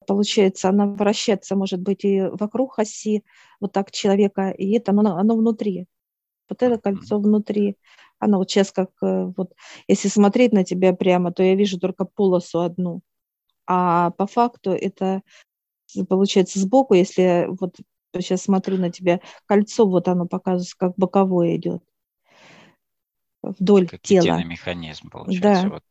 Получается, 0.05 0.67
она 0.67 0.85
вращается, 0.85 1.55
может 1.55 1.79
быть, 1.79 2.03
и 2.03 2.21
вокруг 2.21 2.77
оси 2.77 3.23
вот 3.61 3.71
так 3.71 3.91
человека, 3.91 4.49
и 4.49 4.71
это 4.73 4.91
оно, 4.91 5.15
оно 5.15 5.37
внутри. 5.37 5.87
Вот 6.49 6.61
это 6.61 6.77
кольцо 6.77 7.19
внутри. 7.19 7.77
Оно 8.19 8.39
вот 8.39 8.51
сейчас 8.51 8.73
как 8.73 8.89
э, 9.01 9.31
вот, 9.37 9.53
если 9.87 10.09
смотреть 10.09 10.51
на 10.51 10.65
тебя 10.65 10.93
прямо, 10.93 11.31
то 11.31 11.41
я 11.41 11.55
вижу 11.55 11.79
только 11.79 12.03
полосу 12.03 12.59
одну. 12.59 13.01
А 13.65 14.11
по 14.11 14.27
факту 14.27 14.71
это 14.71 15.21
получается 16.09 16.59
сбоку, 16.59 16.95
если 16.95 17.47
вот 17.47 17.77
сейчас 18.15 18.43
смотрю 18.43 18.77
на 18.77 18.91
тебя, 18.91 19.19
кольцо 19.45 19.87
вот 19.87 20.07
оно 20.07 20.27
показывается, 20.27 20.75
как 20.77 20.93
боковое 20.95 21.55
идет 21.55 21.83
вдоль 23.43 23.87
как 23.87 24.01
тела. 24.01 24.43
механизм 24.43 25.09
получается. 25.09 25.63
Да. 25.63 25.69
Вот 25.69 25.83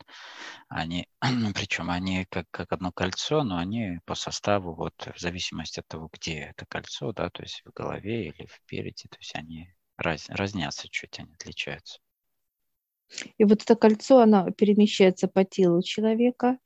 они, 0.69 1.09
причем 1.55 1.91
они 1.91 2.27
как, 2.29 2.47
как 2.51 2.73
одно 2.73 2.93
кольцо, 2.93 3.43
но 3.45 3.59
они 3.59 3.99
по 4.05 4.15
составу, 4.15 4.75
вот 4.75 4.95
в 5.15 5.21
зависимости 5.21 5.81
от 5.81 5.87
того, 5.87 6.11
где 6.13 6.53
это 6.57 6.67
кольцо, 6.67 7.13
да, 7.13 7.31
то 7.31 7.43
есть 7.43 7.63
в 7.65 7.73
голове 7.73 8.29
или 8.29 8.47
впереди, 8.47 9.09
то 9.09 9.19
есть 9.19 9.35
они 9.35 9.73
раз, 9.97 10.29
разнятся 10.29 10.89
чуть, 10.89 11.19
они 11.19 11.33
отличаются. 11.35 12.01
И 13.39 13.45
вот 13.45 13.63
это 13.63 13.77
кольцо, 13.77 14.21
оно 14.21 14.51
перемещается 14.51 15.29
по 15.29 15.45
телу 15.45 15.83
человека, 15.83 16.59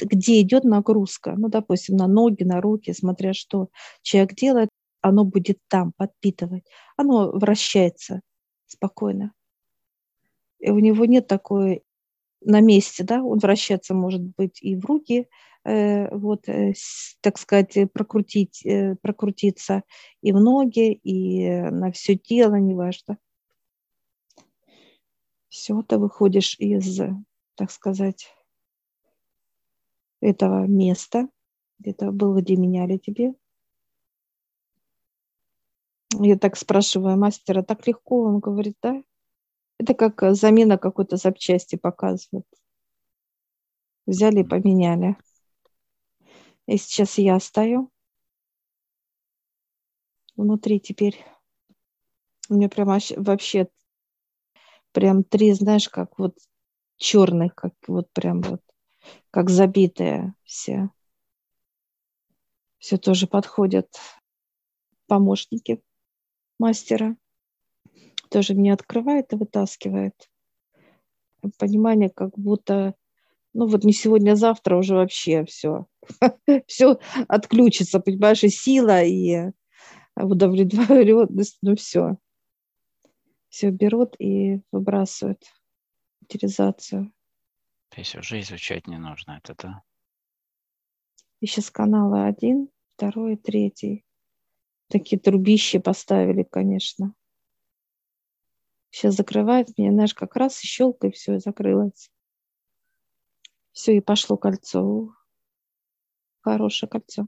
где 0.00 0.40
идет 0.40 0.64
нагрузка, 0.64 1.34
ну, 1.36 1.48
допустим, 1.48 1.96
на 1.96 2.06
ноги, 2.06 2.44
на 2.44 2.60
руки, 2.60 2.92
смотря 2.92 3.32
что 3.32 3.68
человек 4.02 4.34
делает, 4.34 4.68
оно 5.00 5.24
будет 5.24 5.58
там 5.68 5.92
подпитывать. 5.96 6.64
Оно 6.96 7.30
вращается 7.30 8.20
спокойно. 8.66 9.32
И 10.58 10.70
у 10.70 10.78
него 10.78 11.04
нет 11.04 11.26
такой 11.26 11.82
на 12.40 12.60
месте, 12.60 13.04
да, 13.04 13.22
он 13.22 13.38
вращаться 13.38 13.94
может 13.94 14.22
быть 14.22 14.62
и 14.62 14.76
в 14.76 14.84
руки, 14.84 15.28
э, 15.64 16.14
вот, 16.16 16.48
э, 16.48 16.74
так 17.20 17.38
сказать, 17.38 17.76
прокрутить, 17.92 18.64
э, 18.64 18.96
прокрутиться 19.02 19.82
и 20.22 20.32
в 20.32 20.40
ноги, 20.40 20.92
и 20.92 21.48
на 21.70 21.92
все 21.92 22.16
тело, 22.16 22.54
неважно. 22.54 23.18
Все, 25.48 25.82
ты 25.82 25.98
выходишь 25.98 26.56
из, 26.58 27.00
так 27.54 27.70
сказать, 27.70 28.28
этого 30.20 30.66
места, 30.66 31.28
где-то 31.78 32.10
было, 32.10 32.40
где 32.40 32.56
меняли 32.56 32.98
тебе. 32.98 33.34
Я 36.18 36.38
так 36.38 36.56
спрашиваю 36.56 37.18
мастера, 37.18 37.62
так 37.62 37.86
легко? 37.86 38.22
Он 38.24 38.38
говорит, 38.38 38.76
да. 38.82 39.02
Это 39.78 39.94
как 39.94 40.34
замена 40.34 40.78
какой-то 40.78 41.16
запчасти 41.16 41.76
показывает. 41.76 42.46
Взяли 44.06 44.40
и 44.40 44.44
поменяли. 44.44 45.16
И 46.66 46.78
сейчас 46.78 47.18
я 47.18 47.38
стою. 47.40 47.90
Внутри 50.36 50.80
теперь 50.80 51.24
у 52.48 52.54
меня 52.54 52.68
прям 52.68 52.88
вообще 53.16 53.68
прям 54.92 55.24
три, 55.24 55.52
знаешь, 55.52 55.88
как 55.88 56.18
вот 56.18 56.38
черных, 56.96 57.54
как 57.54 57.74
вот 57.86 58.10
прям 58.12 58.40
вот 58.42 58.62
как 59.30 59.50
забитые 59.50 60.34
все. 60.44 60.90
Все 62.78 62.96
тоже 62.96 63.26
подходят 63.26 63.88
помощники 65.06 65.82
мастера. 66.58 67.16
Тоже 68.30 68.54
мне 68.54 68.72
открывает 68.72 69.32
и 69.32 69.36
вытаскивает. 69.36 70.30
Понимание, 71.58 72.10
как 72.10 72.36
будто, 72.38 72.94
ну 73.54 73.66
вот 73.66 73.84
не 73.84 73.92
сегодня, 73.92 74.32
а 74.32 74.36
завтра 74.36 74.76
уже 74.76 74.94
вообще 74.94 75.44
все. 75.44 75.86
все 76.66 76.98
отключится, 77.28 78.00
понимаешь, 78.00 78.42
и 78.42 78.48
сила, 78.48 79.02
и 79.02 79.52
удовлетворенность, 80.16 81.58
ну 81.62 81.76
все. 81.76 82.18
Все 83.48 83.70
берут 83.70 84.16
и 84.18 84.60
выбрасывают 84.72 85.42
утилизацию. 86.22 87.12
То 87.88 88.00
есть 88.00 88.14
уже 88.16 88.40
изучать 88.40 88.86
не 88.86 88.98
нужно 88.98 89.40
это, 89.42 89.54
да? 89.54 89.82
И 91.40 91.46
сейчас 91.46 91.70
каналы 91.70 92.26
один, 92.26 92.68
второй, 92.94 93.36
третий. 93.36 94.04
Такие 94.88 95.20
трубища 95.20 95.80
поставили, 95.80 96.42
конечно. 96.42 97.14
Сейчас 98.90 99.14
закрывает 99.14 99.76
меня, 99.76 99.92
знаешь, 99.92 100.14
как 100.14 100.36
раз 100.36 100.62
и 100.62 101.10
все, 101.10 101.38
закрылось. 101.38 102.10
Все, 103.72 103.96
и 103.96 104.00
пошло 104.00 104.36
кольцо. 104.36 105.12
Хорошее 106.40 106.88
кольцо. 106.88 107.26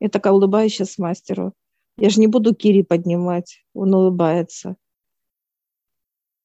Я 0.00 0.08
такая 0.08 0.32
улыбаюсь 0.32 0.72
сейчас 0.72 0.98
мастеру. 0.98 1.54
Я 1.96 2.10
же 2.10 2.20
не 2.20 2.26
буду 2.26 2.54
Кири 2.54 2.82
поднимать. 2.82 3.64
Он 3.72 3.94
улыбается. 3.94 4.76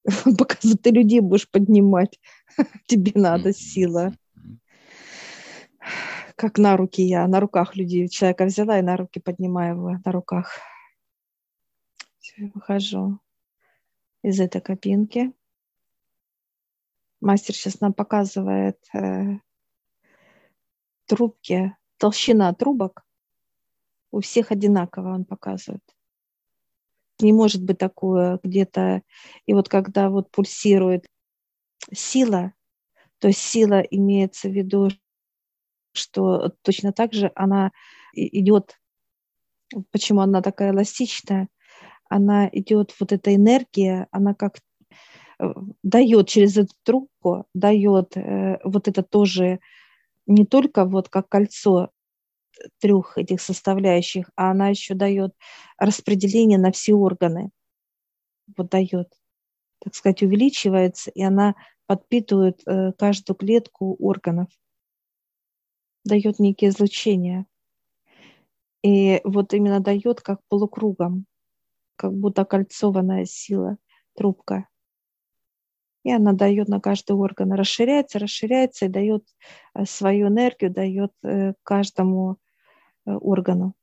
Пока 0.37 0.55
ты 0.55 0.89
людей 0.89 1.19
будешь 1.19 1.49
поднимать, 1.49 2.19
тебе 2.87 3.11
надо 3.15 3.53
сила. 3.53 4.13
Как 6.35 6.57
на 6.57 6.75
руки 6.75 7.03
я, 7.03 7.27
на 7.27 7.39
руках 7.39 7.75
людей 7.75 8.07
человека 8.07 8.45
взяла 8.45 8.79
и 8.79 8.81
на 8.81 8.97
руки 8.97 9.19
поднимаю 9.19 9.75
его 9.75 9.99
на 10.03 10.11
руках. 10.11 10.57
Все, 12.19 12.45
я 12.45 12.51
выхожу 12.53 13.19
из 14.23 14.39
этой 14.39 14.61
кабинки. 14.61 15.33
Мастер 17.19 17.53
сейчас 17.53 17.79
нам 17.81 17.93
показывает 17.93 18.79
э, 18.95 19.37
трубки, 21.05 21.75
толщина 21.97 22.51
трубок. 22.53 23.05
У 24.09 24.21
всех 24.21 24.51
одинаково 24.51 25.13
он 25.13 25.25
показывает 25.25 25.83
не 27.21 27.33
может 27.33 27.63
быть 27.63 27.77
такое 27.77 28.39
где-то. 28.43 29.01
И 29.45 29.53
вот 29.53 29.69
когда 29.69 30.09
вот 30.09 30.31
пульсирует 30.31 31.05
сила, 31.93 32.53
то 33.19 33.27
есть 33.27 33.39
сила 33.39 33.79
имеется 33.79 34.49
в 34.49 34.53
виду, 34.53 34.89
что 35.93 36.53
точно 36.61 36.93
так 36.93 37.13
же 37.13 37.31
она 37.35 37.71
идет, 38.13 38.79
почему 39.91 40.21
она 40.21 40.41
такая 40.41 40.71
эластичная, 40.71 41.47
она 42.09 42.49
идет, 42.51 42.93
вот 42.99 43.11
эта 43.11 43.33
энергия, 43.33 44.07
она 44.11 44.33
как 44.33 44.59
э, 45.39 45.45
дает 45.81 46.27
через 46.27 46.57
эту 46.57 46.73
трубку, 46.83 47.45
дает 47.53 48.17
э, 48.17 48.59
вот 48.63 48.87
это 48.87 49.01
тоже 49.01 49.59
не 50.27 50.45
только 50.45 50.85
вот 50.85 51.09
как 51.09 51.29
кольцо 51.29 51.91
трех 52.79 53.17
этих 53.17 53.41
составляющих, 53.41 54.29
а 54.35 54.51
она 54.51 54.69
еще 54.69 54.93
дает 54.93 55.33
распределение 55.77 56.59
на 56.59 56.71
все 56.71 56.93
органы. 56.93 57.51
Вот 58.57 58.69
дает, 58.69 59.11
так 59.79 59.95
сказать, 59.95 60.21
увеличивается, 60.23 61.11
и 61.11 61.21
она 61.21 61.55
подпитывает 61.87 62.61
э, 62.65 62.93
каждую 62.93 63.35
клетку 63.35 63.95
органов, 63.99 64.47
дает 66.03 66.39
некие 66.39 66.69
излучения. 66.69 67.45
И 68.83 69.21
вот 69.23 69.53
именно 69.53 69.79
дает 69.79 70.21
как 70.21 70.39
полукругом, 70.47 71.25
как 71.95 72.13
будто 72.13 72.45
кольцованная 72.45 73.25
сила, 73.25 73.77
трубка. 74.15 74.67
И 76.03 76.11
она 76.11 76.33
дает 76.33 76.67
на 76.67 76.81
каждый 76.81 77.15
орган, 77.15 77.53
расширяется, 77.53 78.17
расширяется 78.17 78.85
и 78.85 78.89
дает 78.89 79.23
э, 79.75 79.85
свою 79.85 80.29
энергию, 80.29 80.71
дает 80.71 81.11
э, 81.23 81.53
каждому 81.63 82.37
Э, 83.05 83.13
органу. 83.13 83.75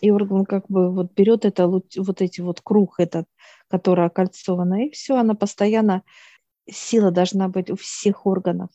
И 0.00 0.10
орган 0.10 0.44
как 0.44 0.66
бы 0.68 0.92
вот 0.94 1.12
берет 1.14 1.44
это, 1.44 1.66
вот 1.66 2.22
эти 2.22 2.40
вот 2.40 2.60
круг 2.60 3.00
этот, 3.00 3.28
который 3.68 4.06
окольцован, 4.06 4.74
и 4.74 4.90
все, 4.90 5.16
она 5.16 5.34
постоянно, 5.34 6.04
сила 6.70 7.10
должна 7.10 7.48
быть 7.48 7.70
у 7.70 7.76
всех 7.76 8.24
органов. 8.24 8.70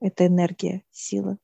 Это 0.00 0.26
энергия, 0.26 0.82
сила. 0.90 1.38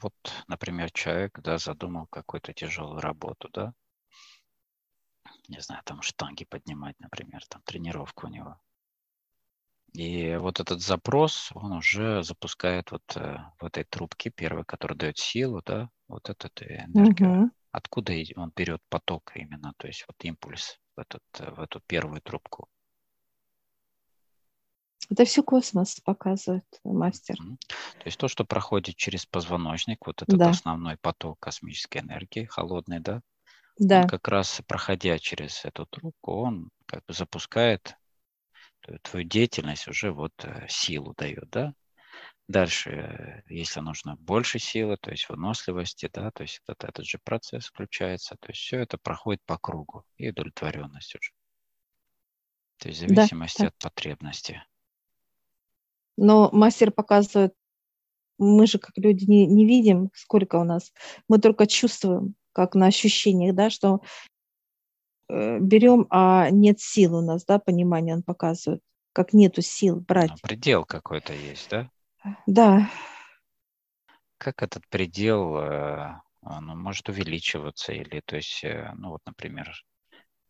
Вот, 0.00 0.14
например, 0.48 0.90
человек, 0.92 1.38
да, 1.40 1.58
задумал 1.58 2.06
какую-то 2.06 2.54
тяжелую 2.54 3.00
работу, 3.00 3.50
да, 3.52 3.74
не 5.48 5.60
знаю, 5.60 5.82
там 5.84 6.00
штанги 6.00 6.44
поднимать, 6.44 6.98
например, 6.98 7.44
там 7.46 7.60
тренировка 7.62 8.26
у 8.26 8.28
него. 8.28 8.58
И 9.92 10.36
вот 10.36 10.58
этот 10.58 10.80
запрос, 10.80 11.50
он 11.54 11.72
уже 11.72 12.22
запускает 12.22 12.90
вот 12.90 13.02
э, 13.14 13.36
в 13.60 13.64
этой 13.66 13.84
трубке, 13.84 14.30
первый, 14.30 14.64
который 14.64 14.96
дает 14.96 15.18
силу, 15.18 15.62
да, 15.64 15.90
вот 16.08 16.30
эту 16.30 16.48
энергию. 16.64 17.30
Угу. 17.30 17.50
Откуда 17.72 18.14
он 18.36 18.52
берет 18.56 18.80
поток 18.88 19.32
именно, 19.34 19.74
то 19.76 19.86
есть 19.86 20.04
вот 20.08 20.16
импульс 20.24 20.78
в, 20.96 21.00
этот, 21.00 21.22
э, 21.40 21.50
в 21.50 21.60
эту 21.60 21.80
первую 21.86 22.22
трубку? 22.22 22.68
Это 25.10 25.26
все 25.26 25.42
космос 25.42 26.00
показывает 26.00 26.64
мастер. 26.84 27.36
То 27.36 28.06
есть 28.06 28.18
то, 28.18 28.28
что 28.28 28.46
проходит 28.46 28.96
через 28.96 29.26
позвоночник, 29.26 30.06
вот 30.06 30.22
этот 30.22 30.38
да. 30.38 30.50
основной 30.50 30.96
поток 30.96 31.38
космической 31.38 31.98
энергии, 31.98 32.46
холодный, 32.46 33.00
да? 33.00 33.20
Да. 33.78 34.02
Он 34.02 34.08
как 34.08 34.28
раз 34.28 34.62
проходя 34.66 35.18
через 35.18 35.66
эту 35.66 35.84
трубку, 35.86 36.32
он 36.32 36.70
как 36.86 37.04
бы 37.04 37.12
запускает 37.12 37.96
твою 39.02 39.26
деятельность 39.26 39.88
уже 39.88 40.12
вот 40.12 40.32
э, 40.44 40.66
силу 40.68 41.14
дает, 41.16 41.48
да? 41.50 41.74
Дальше, 42.48 43.42
если 43.48 43.80
нужно 43.80 44.16
больше 44.16 44.58
силы, 44.58 44.96
то 45.00 45.10
есть 45.10 45.28
выносливости, 45.28 46.10
да, 46.12 46.30
то 46.32 46.42
есть 46.42 46.60
этот, 46.66 46.84
этот 46.84 47.06
же 47.06 47.18
процесс 47.22 47.66
включается, 47.66 48.36
то 48.40 48.50
есть 48.50 48.60
все 48.60 48.80
это 48.80 48.98
проходит 48.98 49.40
по 49.46 49.58
кругу 49.58 50.04
и 50.16 50.30
удовлетворенность 50.30 51.14
уже. 51.14 51.32
То 52.78 52.88
есть 52.88 53.02
в 53.02 53.08
зависимости 53.08 53.62
да, 53.62 53.64
да. 53.64 53.68
от 53.68 53.76
потребности. 53.78 54.62
Но 56.16 56.50
мастер 56.52 56.90
показывает, 56.90 57.54
мы 58.38 58.66
же 58.66 58.78
как 58.78 58.92
люди 58.96 59.24
не, 59.24 59.46
не 59.46 59.64
видим, 59.64 60.10
сколько 60.14 60.56
у 60.56 60.64
нас, 60.64 60.92
мы 61.28 61.38
только 61.38 61.66
чувствуем, 61.66 62.34
как 62.52 62.74
на 62.74 62.86
ощущениях, 62.86 63.54
да, 63.54 63.70
что 63.70 64.02
э, 64.02 64.06
берем, 65.60 66.06
а 66.10 66.50
нет 66.50 66.80
сил 66.80 67.16
у 67.16 67.20
нас, 67.22 67.44
да, 67.44 67.58
понимание 67.58 68.14
он 68.14 68.22
показывает, 68.22 68.82
как 69.12 69.32
нету 69.32 69.62
сил 69.62 70.00
брать. 70.00 70.30
Ну, 70.30 70.36
предел 70.42 70.84
какой-то 70.84 71.32
есть, 71.32 71.68
да? 71.70 71.90
Да. 72.46 72.90
Как 74.38 74.62
этот 74.62 74.86
предел, 74.88 75.56
э, 75.56 76.20
он 76.42 76.66
может 76.78 77.08
увеличиваться 77.08 77.92
или, 77.92 78.20
то 78.24 78.36
есть, 78.36 78.64
э, 78.64 78.92
ну 78.96 79.10
вот, 79.10 79.20
например, 79.24 79.72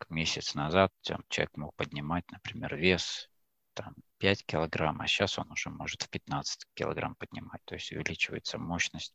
месяц 0.09 0.53
назад 0.53 0.91
человек 1.01 1.57
мог 1.57 1.75
поднимать, 1.75 2.29
например, 2.31 2.75
вес 2.75 3.29
там 3.73 3.95
5 4.19 4.45
килограмм, 4.45 5.01
а 5.01 5.07
сейчас 5.07 5.39
он 5.39 5.51
уже 5.51 5.69
может 5.69 6.03
в 6.03 6.09
15 6.09 6.65
килограмм 6.73 7.15
поднимать, 7.15 7.61
то 7.65 7.75
есть 7.75 7.91
увеличивается 7.91 8.57
мощность 8.57 9.13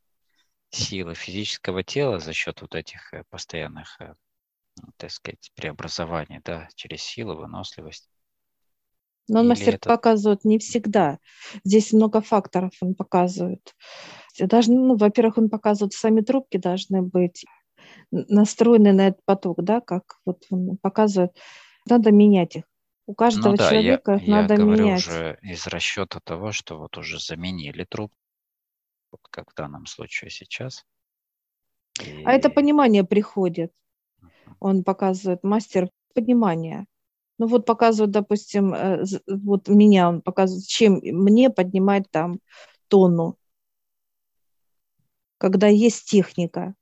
силы 0.70 1.14
физического 1.14 1.82
тела 1.82 2.18
за 2.18 2.32
счет 2.32 2.60
вот 2.60 2.74
этих 2.74 3.12
э, 3.14 3.24
постоянных, 3.30 3.98
так 4.96 5.10
сказать, 5.10 5.50
преобразований, 5.54 6.40
да, 6.44 6.68
через 6.74 7.02
силу, 7.02 7.36
выносливость. 7.36 8.08
Но 9.28 9.40
он 9.40 9.48
мастер 9.48 9.74
это... 9.74 9.88
показывает 9.88 10.44
не 10.44 10.58
всегда. 10.58 11.18
Здесь 11.64 11.92
много 11.92 12.20
факторов 12.22 12.72
он 12.80 12.94
показывает. 12.94 13.74
Должны, 14.38 14.76
ну, 14.76 14.96
во-первых, 14.96 15.36
он 15.38 15.50
показывает, 15.50 15.92
сами 15.92 16.22
трубки 16.22 16.56
должны 16.56 17.02
быть 17.02 17.44
настроены 18.10 18.92
на 18.92 19.08
этот 19.08 19.24
поток, 19.24 19.62
да, 19.62 19.80
как 19.80 20.18
вот 20.24 20.44
он 20.50 20.78
показывает. 20.78 21.36
Надо 21.86 22.10
менять 22.10 22.56
их. 22.56 22.64
У 23.06 23.14
каждого 23.14 23.52
ну, 23.52 23.56
да, 23.56 23.70
человека 23.70 24.12
я, 24.12 24.18
их 24.18 24.28
надо 24.28 24.54
я 24.54 24.60
говорю 24.60 24.84
менять. 24.84 24.98
уже 25.06 25.38
из 25.42 25.66
расчета 25.66 26.20
того, 26.20 26.52
что 26.52 26.78
вот 26.78 26.96
уже 26.98 27.18
заменили 27.18 27.84
трубку, 27.84 28.16
вот 29.10 29.20
как 29.30 29.50
в 29.50 29.54
данном 29.54 29.86
случае 29.86 30.30
сейчас. 30.30 30.84
И... 32.04 32.22
А 32.24 32.32
это 32.32 32.50
понимание 32.50 33.04
приходит. 33.04 33.72
Он 34.60 34.84
показывает 34.84 35.44
мастер 35.44 35.90
понимания. 36.14 36.86
Ну 37.38 37.46
вот 37.46 37.66
показывает, 37.66 38.10
допустим, 38.12 38.74
э, 38.74 39.04
вот 39.28 39.68
меня 39.68 40.08
он 40.08 40.22
показывает, 40.22 40.66
чем 40.66 40.94
мне 41.02 41.50
поднимать 41.50 42.10
там 42.10 42.40
тонну, 42.88 43.36
когда 45.38 45.68
есть 45.68 46.10
техника. 46.10 46.74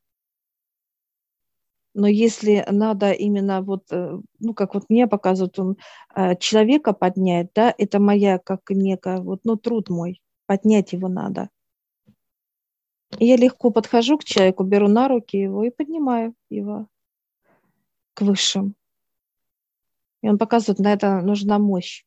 Но 1.92 2.06
если 2.06 2.64
надо 2.70 3.12
именно 3.12 3.62
вот, 3.62 3.84
э, 3.90 4.18
ну 4.38 4.54
как 4.54 4.74
вот 4.74 4.84
мне 4.88 5.06
показывают, 5.06 5.58
он 5.58 5.76
э, 6.14 6.36
человека 6.36 6.92
поднять, 6.92 7.48
да, 7.54 7.74
это 7.76 8.00
моя 8.00 8.38
как 8.38 8.70
некая, 8.70 9.20
вот, 9.20 9.40
ну 9.44 9.56
труд 9.56 9.90
мой, 9.90 10.22
поднять 10.46 10.92
его 10.92 11.08
надо. 11.08 11.50
Я 13.18 13.36
легко 13.36 13.70
подхожу 13.70 14.18
к 14.18 14.24
человеку, 14.24 14.64
беру 14.64 14.88
на 14.88 15.08
руки 15.08 15.38
его 15.38 15.64
и 15.64 15.70
поднимаю 15.70 16.34
его 16.50 16.86
к 18.16 18.22
высшим. 18.22 18.74
И 20.22 20.28
он 20.28 20.38
показывает, 20.38 20.80
на 20.80 20.92
это 20.92 21.20
нужна 21.20 21.58
мощь. 21.58 22.04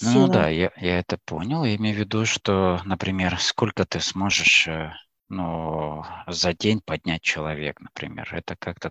Ну 0.00 0.10
сила. 0.10 0.26
Ну 0.26 0.32
да, 0.32 0.48
я, 0.48 0.72
я 0.76 0.98
это 0.98 1.18
понял. 1.24 1.64
Я 1.64 1.76
имею 1.76 1.94
в 1.94 1.98
виду, 1.98 2.24
что, 2.24 2.80
например, 2.84 3.38
сколько 3.38 3.84
ты 3.84 4.00
сможешь 4.00 4.66
э, 4.66 4.92
ну, 5.28 6.02
за 6.26 6.54
день 6.54 6.80
поднять 6.84 7.22
человек, 7.22 7.80
например. 7.80 8.28
Это 8.34 8.56
как-то 8.56 8.90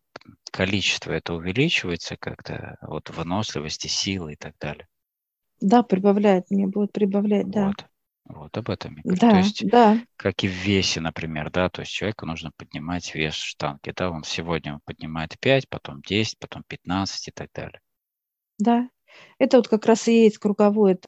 количество 0.52 1.12
это 1.12 1.34
увеличивается 1.34 2.16
как-то, 2.16 2.78
вот 2.82 3.10
выносливости, 3.10 3.88
силы 3.88 4.34
и 4.34 4.36
так 4.36 4.56
далее. 4.60 4.88
Да, 5.60 5.82
прибавляет, 5.82 6.52
мне 6.52 6.68
будет 6.68 6.92
прибавлять, 6.92 7.50
да. 7.50 7.74
Вот. 8.26 8.58
Об 8.58 8.70
этом 8.70 8.96
я 8.96 9.02
говорю. 9.04 9.20
Да, 9.20 9.32
то 9.32 9.38
есть, 9.38 9.68
да. 9.68 10.00
как 10.16 10.44
и 10.44 10.48
в 10.48 10.52
весе, 10.52 11.02
например, 11.02 11.52
да, 11.52 11.70
то 11.70 11.82
есть 11.82 11.92
человеку 11.92 12.26
нужно 12.26 12.52
поднимать 12.56 13.14
вес 13.14 13.34
штанги, 13.34 13.92
да, 13.96 14.10
он 14.10 14.24
сегодня 14.24 14.80
поднимает 14.86 15.38
5, 15.40 15.68
потом 15.70 16.02
10, 16.02 16.40
потом 16.40 16.64
15 16.68 17.28
и 17.28 17.32
так 17.32 17.50
далее. 17.54 17.82
Да, 18.60 18.90
это 19.40 19.58
вот 19.58 19.68
как 19.68 19.86
раз 19.86 20.08
и 20.08 20.24
есть 20.24 20.38
круговой, 20.38 20.94
это 20.94 21.08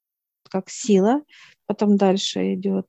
как 0.49 0.69
сила, 0.69 1.21
потом 1.67 1.95
дальше 1.95 2.53
идет 2.53 2.85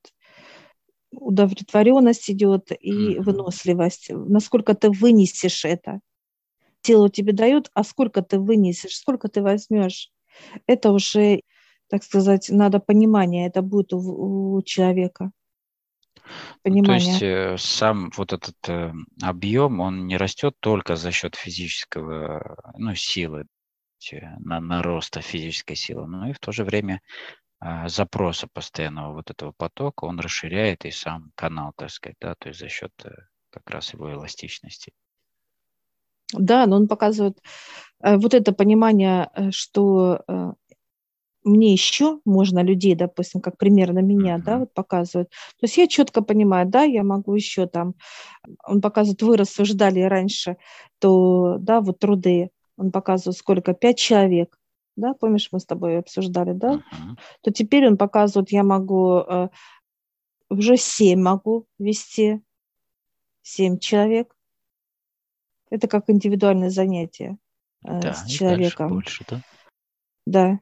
удовлетворенность 1.13 2.31
идет 2.31 2.71
и 2.81 3.19
выносливость. 3.19 4.11
Насколько 4.11 4.75
ты 4.75 4.91
вынесешь 4.91 5.65
это. 5.65 6.01
Тело 6.83 7.11
тебе 7.11 7.33
дает, 7.33 7.71
а 7.75 7.85
сколько 7.85 8.23
ты 8.23 8.39
вынесешь, 8.39 8.97
сколько 8.97 9.29
ты 9.29 9.43
возьмешь. 9.43 10.11
Это 10.67 10.93
уже, 10.93 11.41
так 11.89 12.03
сказать, 12.03 12.49
надо 12.51 12.81
понимание, 12.81 13.47
это 13.49 13.63
будет 13.63 13.93
у, 13.93 14.57
у 14.57 14.63
человека. 14.63 15.31
Понимание. 16.63 16.83
Ну, 16.83 16.87
то 16.87 16.95
есть 16.95 17.23
э, 17.23 17.57
сам 17.59 18.11
вот 18.17 18.33
этот 18.33 18.57
э, 18.69 18.93
объем, 19.23 19.81
он 19.81 20.07
не 20.07 20.17
растет 20.17 20.55
только 20.61 20.97
за 20.97 21.13
счет 21.13 21.37
физического, 21.37 22.57
ну, 22.77 22.95
силы, 22.95 23.47
на, 24.39 24.61
на 24.61 24.83
роста 24.83 25.21
физической 25.21 25.75
силы, 25.75 26.07
но 26.07 26.29
и 26.29 26.33
в 26.33 26.39
то 26.39 26.53
же 26.53 26.65
время 26.65 27.01
а, 27.59 27.89
запроса 27.89 28.49
постоянного 28.53 29.15
вот 29.15 29.31
этого 29.31 29.53
потока, 29.53 30.05
он 30.05 30.21
расширяет 30.21 30.85
и 30.85 30.91
сам 30.91 31.33
канал, 31.35 31.73
так 31.77 31.91
сказать, 31.91 32.17
да, 32.21 32.35
то 32.35 32.49
есть 32.49 32.61
за 32.61 32.69
счет 32.69 32.93
э, 33.05 33.11
как 33.51 33.71
раз 33.71 33.93
его 33.95 34.13
эластичности. 34.13 34.93
Да, 36.33 36.67
но 36.67 36.77
он 36.77 36.87
показывает 36.87 37.39
э, 38.03 38.17
вот 38.17 38.35
это 38.35 38.53
понимание, 38.53 39.31
э, 39.35 39.51
что 39.53 40.57
мне 41.47 41.73
еще 41.73 42.21
можно 42.25 42.63
людей, 42.63 42.95
допустим, 42.95 43.41
как 43.41 43.57
примерно 43.57 44.01
меня, 44.01 44.37
uh-huh. 44.37 44.43
да, 44.43 44.59
вот 44.59 44.75
показывают. 44.75 45.31
То 45.31 45.65
есть 45.65 45.77
я 45.77 45.87
четко 45.87 46.23
понимаю, 46.23 46.69
да, 46.69 46.83
я 46.83 47.05
могу 47.05 47.35
еще 47.35 47.67
там, 47.67 47.95
он 48.65 48.81
показывает, 48.81 49.23
вы 49.23 49.37
рассуждали 49.37 50.01
раньше, 50.01 50.57
то, 50.99 51.57
да, 51.59 51.81
вот 51.81 52.01
труды, 52.01 52.51
он 52.77 52.91
показывает, 52.91 53.39
сколько, 53.39 53.73
пять 53.75 53.99
человек, 53.99 54.59
да, 54.97 55.15
помнишь, 55.15 55.49
мы 55.53 55.61
с 55.61 55.65
тобой 55.67 55.99
обсуждали, 55.99 56.53
да, 56.53 56.75
uh-huh. 56.75 57.17
то 57.43 57.53
теперь 57.53 57.87
он 57.87 57.97
показывает, 57.97 58.51
я 58.51 58.65
могу, 58.65 59.19
э, 59.19 59.49
уже 60.51 60.77
семь 60.77 61.23
могу 61.23 61.67
вести, 61.79 62.43
семь 63.43 63.79
человек. 63.79 64.35
Это 65.71 65.89
как 65.89 66.09
индивидуальное 66.09 66.71
занятие 66.71 67.39
э, 67.85 68.01
да, 68.01 68.15
с 68.15 68.27
человеком. 68.27 68.89
больше, 68.89 69.25
да? 69.29 69.43
Да. 70.27 70.61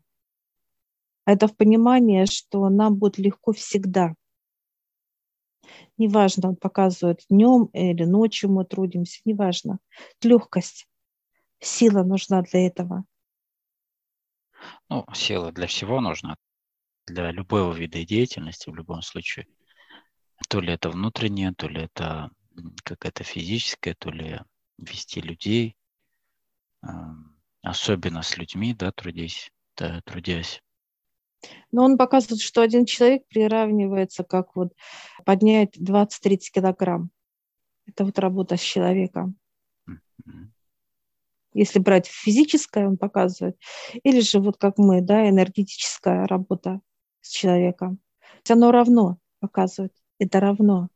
Это 1.27 1.49
в 1.49 1.57
понимании, 1.57 2.27
что 2.27 2.69
нам 2.69 2.97
будет 2.97 3.19
легко 3.19 3.53
всегда. 3.53 4.15
Неважно, 5.97 6.51
он 6.51 6.57
показывает 6.57 7.25
днем 7.31 7.67
или 7.73 8.05
ночью 8.05 8.51
мы 8.51 8.65
трудимся, 8.65 9.21
неважно. 9.25 9.79
Легкость, 10.23 10.87
сила 11.61 12.03
нужна 12.03 12.43
для 12.43 12.67
этого. 12.67 13.05
Ну, 14.89 15.07
сила 15.15 15.53
для 15.53 15.67
всего 15.67 16.01
нужна, 16.01 16.37
для 17.07 17.31
любого 17.31 17.73
вида 17.73 18.05
деятельности 18.05 18.71
в 18.71 18.75
любом 18.75 19.03
случае. 19.03 19.47
То 20.49 20.61
ли 20.61 20.73
это 20.73 20.91
внутреннее, 20.91 21.53
то 21.55 21.69
ли 21.69 21.83
это 21.83 22.31
какая-то 22.83 23.25
физическая, 23.25 23.95
то 23.95 24.11
ли 24.11 24.41
вести 24.79 25.21
людей, 25.21 25.77
особенно 27.63 28.23
с 28.23 28.37
людьми, 28.37 28.75
да, 28.75 28.93
трудись, 28.93 29.51
да, 29.77 30.01
трудясь. 30.03 30.61
Но 31.73 31.85
он 31.85 31.97
показывает, 31.97 32.41
что 32.41 32.63
один 32.63 32.85
человек 32.85 33.27
приравнивается, 33.29 34.25
как 34.25 34.55
вот 34.57 34.73
поднять 35.25 35.77
20-30 35.77 36.39
килограмм. 36.53 37.11
Это 37.87 38.05
вот 38.05 38.19
работа 38.19 38.57
с 38.57 38.61
человеком. 38.61 39.37
Если 41.53 41.79
брать 41.79 42.09
физическое, 42.09 42.89
он 42.89 42.97
показывает, 42.97 43.57
или 44.03 44.21
же 44.21 44.41
вот 44.41 44.57
как 44.57 44.77
мы, 44.77 45.01
да, 45.01 45.29
энергетическая 45.29 46.27
работа 46.27 46.81
с 47.21 47.31
человеком. 47.31 48.01
Оно 48.49 48.73
равно 48.73 49.19
показывает, 49.39 49.93
это 50.19 50.41
равно. 50.41 50.89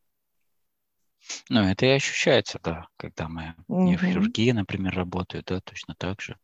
Ну, 1.48 1.60
это 1.60 1.86
и 1.86 1.90
ощущается, 1.90 2.58
да, 2.62 2.88
когда 2.96 3.28
мы 3.28 3.54
угу. 3.68 3.82
не 3.82 3.96
в 3.96 4.02
хирургии, 4.02 4.50
например, 4.50 4.94
работают, 4.94 5.46
да, 5.46 5.60
точно 5.60 5.94
так 5.94 6.20
же. 6.20 6.36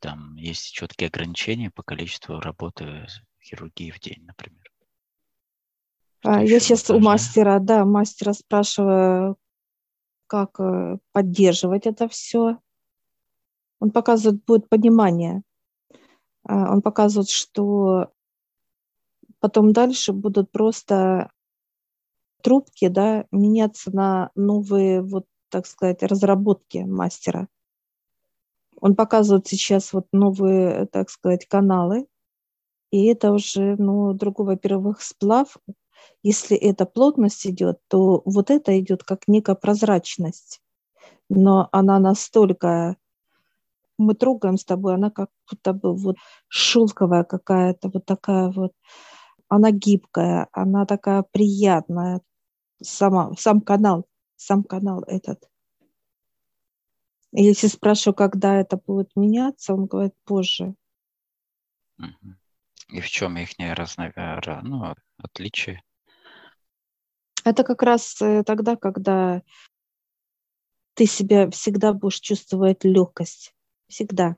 Там 0.00 0.36
есть 0.36 0.72
четкие 0.72 1.08
ограничения 1.08 1.70
по 1.70 1.82
количеству 1.82 2.40
работы 2.40 3.06
хирургии 3.42 3.90
в 3.90 4.00
день, 4.00 4.24
например. 4.24 4.72
а, 6.24 6.42
я 6.42 6.58
сейчас 6.58 6.88
у 6.90 6.98
мастера, 6.98 7.58
да, 7.60 7.84
мастера 7.84 8.32
спрашиваю, 8.32 9.36
как 10.26 10.58
э, 10.58 10.98
поддерживать 11.12 11.86
это 11.86 12.08
все. 12.08 12.58
Он 13.78 13.90
показывает, 13.90 14.44
будет 14.44 14.68
понимание. 14.68 15.42
А, 16.44 16.72
он 16.72 16.80
показывает, 16.80 17.28
что 17.28 18.10
потом 19.38 19.72
дальше 19.72 20.12
будут 20.12 20.50
просто 20.50 21.30
трубки, 22.42 22.88
да, 22.88 23.26
меняться 23.30 23.94
на 23.94 24.30
новые, 24.34 25.02
вот, 25.02 25.26
так 25.50 25.66
сказать, 25.66 26.02
разработки 26.02 26.78
мастера. 26.78 27.48
Он 28.80 28.94
показывает 28.94 29.46
сейчас 29.46 29.92
вот 29.92 30.06
новые, 30.12 30.86
так 30.86 31.10
сказать, 31.10 31.46
каналы, 31.46 32.06
и 32.90 33.06
это 33.06 33.32
уже, 33.32 33.76
ну, 33.76 34.12
другой, 34.14 34.46
во-первых, 34.46 35.02
сплав. 35.02 35.56
Если 36.22 36.56
эта 36.56 36.86
плотность 36.86 37.46
идет, 37.46 37.78
то 37.88 38.22
вот 38.24 38.50
это 38.50 38.78
идет 38.80 39.04
как 39.04 39.28
некая 39.28 39.54
прозрачность. 39.54 40.60
Но 41.28 41.68
она 41.72 41.98
настолько... 41.98 42.96
Мы 43.98 44.14
трогаем 44.14 44.56
с 44.56 44.64
тобой, 44.64 44.94
она 44.94 45.10
как 45.10 45.28
будто 45.48 45.74
бы 45.74 45.94
вот 45.94 46.16
шелковая 46.48 47.22
какая-то, 47.22 47.90
вот 47.90 48.06
такая 48.06 48.50
вот. 48.50 48.72
Она 49.48 49.72
гибкая, 49.72 50.48
она 50.52 50.86
такая 50.86 51.24
приятная. 51.30 52.22
Сама, 52.82 53.32
сам 53.38 53.60
канал, 53.60 54.06
сам 54.36 54.64
канал 54.64 55.04
этот. 55.06 55.49
Если 57.32 57.68
спрашиваю, 57.68 58.14
когда 58.14 58.56
это 58.56 58.76
будет 58.76 59.14
меняться, 59.14 59.74
он 59.74 59.86
говорит 59.86 60.14
позже. 60.24 60.74
И 62.88 63.00
в 63.00 63.08
чем 63.08 63.36
их 63.36 63.50
разновера, 63.58 64.60
ну, 64.62 64.94
отличие? 65.18 65.82
Это 67.44 67.62
как 67.62 67.82
раз 67.82 68.20
э, 68.20 68.42
тогда, 68.42 68.76
когда 68.76 69.42
ты 70.94 71.06
себя 71.06 71.48
всегда 71.50 71.92
будешь 71.92 72.20
чувствовать 72.20 72.84
легкость. 72.84 73.54
Всегда. 73.86 74.36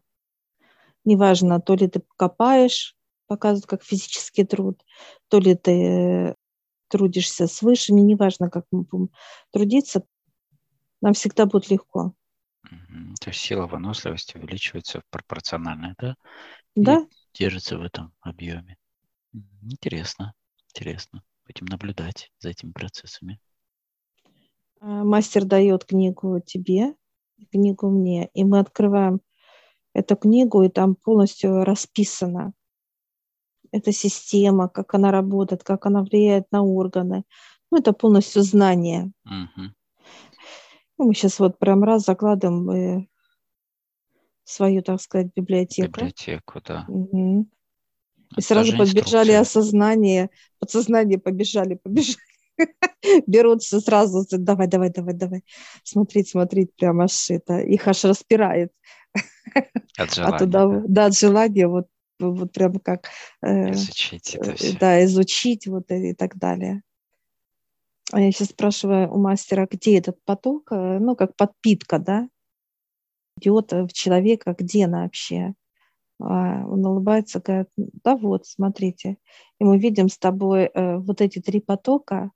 Неважно, 1.04 1.60
то 1.60 1.74
ли 1.74 1.88
ты 1.88 2.02
копаешь, 2.16 2.96
показывают 3.26 3.66
как 3.66 3.82
физический 3.82 4.44
труд, 4.44 4.84
то 5.28 5.38
ли 5.38 5.54
ты 5.54 6.36
трудишься 6.88 7.46
с 7.46 7.62
высшими, 7.62 8.00
неважно, 8.00 8.50
как 8.50 8.66
мы 8.70 8.82
будем 8.82 9.10
трудиться, 9.50 10.06
нам 11.00 11.14
всегда 11.14 11.46
будет 11.46 11.70
легко. 11.70 12.14
То 13.20 13.30
есть 13.30 13.40
сила 13.40 13.66
выносливости 13.66 14.36
увеличивается 14.36 15.02
пропорционально, 15.10 15.94
да? 15.98 16.16
Да. 16.74 16.98
И 16.98 17.38
держится 17.38 17.78
в 17.78 17.82
этом 17.82 18.12
объеме. 18.20 18.76
Интересно, 19.62 20.34
интересно. 20.68 21.22
Будем 21.46 21.66
наблюдать 21.66 22.30
за 22.38 22.50
этими 22.50 22.72
процессами. 22.72 23.40
А, 24.80 25.04
мастер 25.04 25.44
дает 25.44 25.84
книгу 25.84 26.40
тебе, 26.40 26.94
книгу 27.50 27.90
мне, 27.90 28.28
и 28.34 28.44
мы 28.44 28.58
открываем 28.58 29.20
эту 29.94 30.16
книгу, 30.16 30.62
и 30.62 30.68
там 30.68 30.94
полностью 30.94 31.64
расписана 31.64 32.52
эта 33.72 33.90
система, 33.90 34.68
как 34.68 34.94
она 34.94 35.10
работает, 35.10 35.64
как 35.64 35.86
она 35.86 36.02
влияет 36.02 36.50
на 36.52 36.62
органы. 36.62 37.24
Ну, 37.70 37.78
это 37.78 37.92
полностью 37.92 38.42
знание. 38.42 39.10
Угу. 39.24 39.72
Мы 41.04 41.14
сейчас 41.14 41.38
вот 41.38 41.58
прям 41.58 41.84
раз 41.84 42.04
закладываем 42.04 42.70
э, 42.70 43.06
свою, 44.44 44.82
так 44.82 45.00
сказать, 45.00 45.28
библиотеку. 45.34 45.92
Библиотеку, 45.92 46.60
да. 46.64 46.84
Угу. 46.88 47.48
И 48.36 48.40
сразу 48.40 48.76
побежали 48.76 49.32
осознание, 49.32 50.30
подсознание 50.58 51.18
побежали, 51.18 51.74
побежали. 51.74 52.18
Берутся 53.26 53.80
сразу, 53.80 54.24
давай, 54.30 54.66
давай, 54.68 54.90
давай, 54.90 55.14
давай. 55.14 55.44
Смотреть, 55.84 56.28
смотреть, 56.28 56.74
прямо 56.76 57.04
аж 57.04 57.30
это, 57.30 57.58
их 57.58 57.86
аж 57.88 58.04
распирает. 58.04 58.72
От 59.98 60.14
желания. 60.14 60.36
От 60.36 60.42
удов... 60.42 60.84
Да, 60.88 61.06
от 61.06 61.18
желания, 61.18 61.66
вот, 61.66 61.86
вот 62.18 62.52
прям 62.52 62.78
как... 62.78 63.08
Э, 63.42 63.72
изучить 63.72 64.34
это 64.34 64.54
все. 64.54 64.78
Да, 64.78 65.04
изучить 65.04 65.66
вот 65.66 65.90
и 65.90 66.14
так 66.14 66.36
далее. 66.38 66.82
А 68.12 68.20
я 68.20 68.30
сейчас 68.30 68.48
спрашиваю 68.48 69.10
у 69.10 69.18
мастера, 69.18 69.66
где 69.70 69.98
этот 69.98 70.22
поток, 70.24 70.70
э, 70.70 70.98
ну, 70.98 71.16
как 71.16 71.34
подпитка, 71.34 71.98
да, 71.98 72.28
идет 73.38 73.72
в 73.72 73.88
человека, 73.88 74.54
где 74.56 74.84
она 74.84 75.04
вообще. 75.04 75.54
А 76.20 76.66
он 76.66 76.84
улыбается, 76.84 77.40
говорит, 77.40 77.68
да 77.76 78.16
вот, 78.16 78.46
смотрите. 78.46 79.16
И 79.58 79.64
мы 79.64 79.78
видим 79.78 80.10
с 80.10 80.18
тобой 80.18 80.64
э, 80.64 80.98
вот 80.98 81.22
эти 81.22 81.40
три 81.40 81.60
потока, 81.60 82.32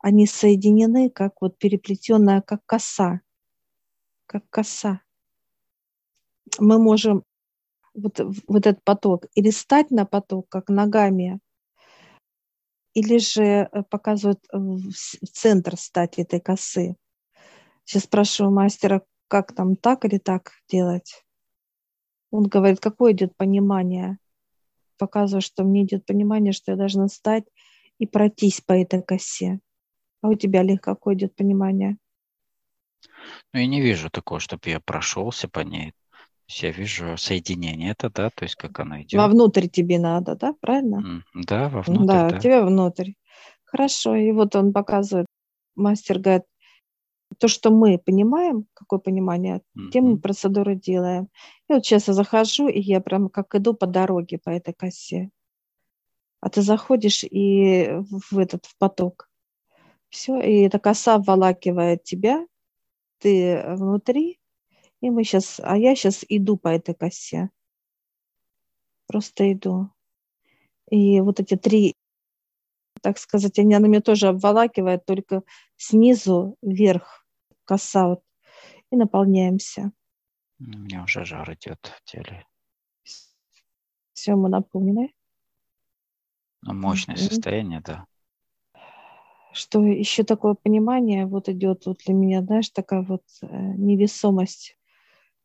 они 0.00 0.26
соединены, 0.26 1.08
как 1.08 1.40
вот 1.40 1.56
переплетенная, 1.56 2.40
как 2.40 2.66
коса. 2.66 3.20
Как 4.26 4.42
коса. 4.50 5.02
Мы 6.58 6.78
можем 6.78 7.22
вот, 7.94 8.20
вот 8.48 8.66
этот 8.66 8.82
поток 8.82 9.26
или 9.34 9.50
стать 9.50 9.92
на 9.92 10.04
поток, 10.04 10.48
как 10.48 10.68
ногами, 10.68 11.38
или 12.96 13.18
же 13.18 13.42
э, 13.42 13.82
показывают 13.90 14.40
в 14.50 14.90
центр 15.30 15.76
стать 15.76 16.18
этой 16.18 16.40
косы. 16.40 16.96
Сейчас 17.84 18.04
спрашиваю 18.04 18.54
мастера, 18.54 19.02
как 19.28 19.54
там 19.54 19.76
так 19.76 20.06
или 20.06 20.16
так 20.16 20.52
делать. 20.66 21.22
Он 22.30 22.44
говорит, 22.44 22.80
какое 22.80 23.12
идет 23.12 23.36
понимание. 23.36 24.16
Показываю, 24.96 25.42
что 25.42 25.62
мне 25.62 25.84
идет 25.84 26.06
понимание, 26.06 26.54
что 26.54 26.72
я 26.72 26.78
должна 26.78 27.08
стать 27.08 27.44
и 27.98 28.06
пройтись 28.06 28.62
по 28.62 28.72
этой 28.72 29.02
косе. 29.02 29.60
А 30.22 30.28
у 30.28 30.34
тебя, 30.34 30.60
Олег, 30.60 30.82
какое 30.82 31.16
идет 31.16 31.36
понимание? 31.36 31.98
Ну, 33.52 33.60
я 33.60 33.66
не 33.66 33.82
вижу 33.82 34.08
такого, 34.08 34.40
чтобы 34.40 34.70
я 34.70 34.80
прошелся 34.80 35.48
по 35.48 35.60
ней. 35.60 35.92
То 36.46 36.52
есть 36.52 36.62
я 36.62 36.70
вижу 36.70 37.16
соединение 37.16 37.90
это, 37.90 38.08
да, 38.08 38.30
то 38.30 38.44
есть 38.44 38.54
как 38.54 38.78
оно 38.78 39.02
идет. 39.02 39.20
Вовнутрь 39.20 39.66
тебе 39.66 39.98
надо, 39.98 40.36
да, 40.36 40.54
правильно? 40.60 41.24
Да, 41.34 41.68
вовнутрь, 41.68 42.06
да. 42.06 42.30
Да, 42.30 42.38
тебе 42.38 42.62
внутрь. 42.62 43.12
Хорошо, 43.64 44.14
и 44.14 44.30
вот 44.30 44.54
он 44.54 44.72
показывает, 44.72 45.26
мастер 45.74 46.20
говорит, 46.20 46.44
то, 47.38 47.48
что 47.48 47.70
мы 47.70 47.98
понимаем, 47.98 48.66
какое 48.74 49.00
понимание, 49.00 49.60
mm-hmm. 49.76 49.90
тем 49.90 50.04
мы 50.04 50.18
процедуры 50.18 50.76
делаем. 50.76 51.28
И 51.68 51.72
вот 51.72 51.84
сейчас 51.84 52.06
я 52.06 52.14
захожу, 52.14 52.68
и 52.68 52.80
я 52.80 53.00
прям 53.00 53.28
как 53.28 53.54
иду 53.56 53.74
по 53.74 53.88
дороге 53.88 54.38
по 54.38 54.50
этой 54.50 54.72
косе. 54.72 55.30
А 56.40 56.48
ты 56.48 56.62
заходишь 56.62 57.24
и 57.24 57.90
в 58.30 58.38
этот 58.38 58.66
в 58.66 58.78
поток. 58.78 59.28
Все, 60.08 60.40
и 60.40 60.60
эта 60.60 60.78
коса 60.78 61.16
обволакивает 61.16 62.04
тебя, 62.04 62.46
ты 63.18 63.64
внутри, 63.66 64.38
и 65.00 65.10
мы 65.10 65.24
сейчас, 65.24 65.60
а 65.62 65.76
я 65.76 65.94
сейчас 65.94 66.24
иду 66.28 66.56
по 66.56 66.68
этой 66.68 66.94
косе. 66.94 67.50
Просто 69.06 69.52
иду. 69.52 69.90
И 70.90 71.20
вот 71.20 71.40
эти 71.40 71.56
три 71.56 71.94
так 73.06 73.18
сказать, 73.18 73.58
они, 73.60 73.74
она 73.74 73.86
меня 73.86 74.00
тоже 74.00 74.28
обволакивает, 74.28 75.06
только 75.06 75.42
снизу 75.76 76.56
вверх, 76.60 77.24
коса 77.64 78.08
вот, 78.08 78.22
и 78.90 78.96
наполняемся. 78.96 79.92
У 80.58 80.64
меня 80.64 81.04
уже 81.04 81.24
жар 81.24 81.52
идет 81.52 81.78
в 81.84 82.10
теле. 82.10 82.44
Все, 84.12 84.34
мы 84.34 84.48
наполнены. 84.48 85.14
Ну, 86.62 86.72
мощное 86.72 87.14
mm-hmm. 87.14 87.28
состояние, 87.28 87.80
да. 87.80 88.06
Что 89.52 89.84
еще 89.84 90.24
такое 90.24 90.54
понимание 90.54 91.26
вот 91.26 91.48
идет 91.48 91.86
вот 91.86 91.98
для 92.04 92.14
меня, 92.14 92.42
знаешь, 92.42 92.70
такая 92.70 93.02
вот 93.02 93.22
э, 93.42 93.46
невесомость. 93.46 94.76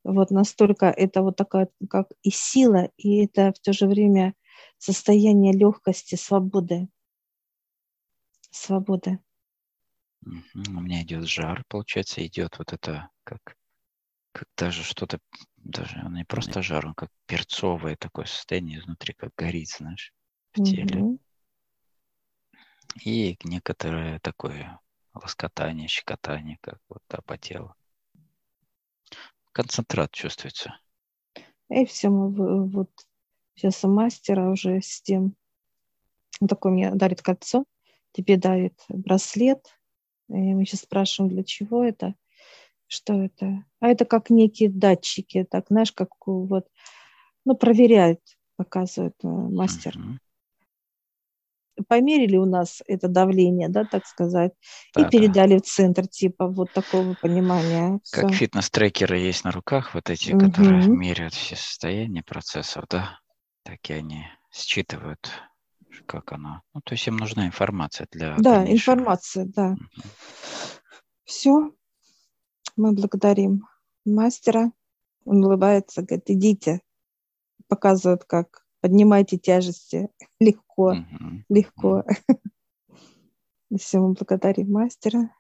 Вот 0.04 0.32
настолько 0.32 0.88
это 0.88 1.22
вот 1.22 1.36
такая, 1.36 1.70
как 1.90 2.08
и 2.24 2.32
сила, 2.32 2.90
и 2.98 3.24
это 3.24 3.54
в 3.54 3.60
то 3.60 3.74
же 3.74 3.88
время 3.88 4.34
состояние 4.78 5.54
легкости, 5.54 6.16
свободы 6.16 6.90
свободы. 8.52 9.20
У 10.24 10.80
меня 10.80 11.02
идет 11.02 11.28
жар, 11.28 11.64
получается, 11.68 12.26
идет 12.26 12.60
вот 12.60 12.74
это, 12.74 13.10
как, 13.24 13.58
как 14.34 14.48
даже 14.56 14.84
что-то, 14.84 15.20
даже 15.58 16.00
он 16.06 16.14
не 16.14 16.26
просто 16.26 16.62
жар, 16.62 16.86
он 16.86 16.94
как 16.94 17.10
перцовое 17.26 17.96
такое 17.96 18.26
состояние 18.26 18.80
изнутри, 18.80 19.16
как 19.16 19.32
горит, 19.36 19.70
знаешь, 19.70 20.14
в 20.52 20.64
теле. 20.64 21.02
Угу. 21.02 21.20
И 23.04 23.38
некоторое 23.44 24.20
такое 24.20 24.80
лоскотание, 25.14 25.88
щекотание, 25.88 26.58
как 26.62 26.80
вот 26.88 27.02
да, 27.10 27.20
по 27.26 27.38
телу. 27.38 27.74
Концентрат 29.52 30.12
чувствуется. 30.12 30.80
И 31.70 31.86
все, 31.86 32.10
мы 32.10 32.68
вот 32.68 32.90
сейчас 33.56 33.84
у 33.84 33.88
мастера 33.88 34.50
уже 34.50 34.82
с 34.82 35.02
тем. 35.02 35.36
Он 36.40 36.48
такой 36.48 36.72
мне 36.72 36.92
дарит 36.92 37.22
кольцо 37.22 37.66
тебе 38.12 38.38
дарит 38.38 38.80
браслет. 38.90 39.66
И 40.30 40.34
мы 40.34 40.66
сейчас 40.66 40.82
спрашиваем, 40.82 41.34
для 41.34 41.44
чего 41.44 41.84
это, 41.84 42.16
что 42.88 43.22
это. 43.22 43.66
А 43.80 43.88
это 43.88 44.06
как 44.06 44.30
некие 44.30 44.70
датчики, 44.70 45.46
так, 45.50 45.68
знаешь, 45.68 45.92
как 45.92 46.10
вот, 46.26 46.68
ну, 47.46 47.56
проверяют, 47.56 48.22
показывает 48.56 49.16
э, 49.24 49.28
мастер. 49.28 49.98
Mm-hmm. 49.98 50.18
Померили 51.88 52.38
у 52.38 52.45
нас 52.45 52.81
это 52.88 53.07
давление, 53.07 53.69
да, 53.69 53.86
так 53.86 54.05
сказать, 54.05 54.51
да, 54.93 55.01
и 55.01 55.10
передали 55.10 55.53
да. 55.53 55.60
в 55.60 55.62
центр, 55.62 56.07
типа, 56.07 56.47
вот 56.47 56.71
такого 56.73 57.15
понимания. 57.21 57.99
Как 58.12 58.27
Все. 58.27 58.38
фитнес-трекеры 58.38 59.17
есть 59.17 59.43
на 59.43 59.51
руках, 59.51 59.93
вот 59.93 60.10
эти, 60.10 60.31
mm-hmm. 60.31 60.39
которые 60.39 60.88
меряют 60.88 61.34
все 61.34 61.55
состояния 61.55 62.23
процессов, 62.23 62.86
да, 62.89 63.19
так 63.63 63.79
и 63.89 63.93
они 63.93 64.25
считывают 64.51 65.31
как 66.05 66.31
она. 66.31 66.62
Ну, 66.73 66.81
то 66.81 66.93
есть 66.93 67.07
им 67.07 67.17
нужна 67.17 67.47
информация 67.47 68.07
для. 68.12 68.36
Да, 68.38 68.60
дальнейшего. 68.60 68.95
информация, 68.95 69.45
да. 69.45 69.71
Угу. 69.71 70.10
Все. 71.25 71.71
Мы 72.77 72.93
благодарим 72.93 73.67
мастера. 74.05 74.71
Он 75.25 75.43
улыбается, 75.43 76.01
говорит, 76.01 76.29
идите. 76.29 76.81
Показывают, 77.67 78.23
как 78.25 78.61
поднимайте 78.82 79.38
тяжести 79.38 80.10
легко, 80.39 80.91
угу. 80.91 81.44
легко. 81.50 82.04
Угу. 82.28 83.78
Все, 83.78 84.00
мы 84.00 84.13
благодарим 84.13 84.72
мастера. 84.72 85.34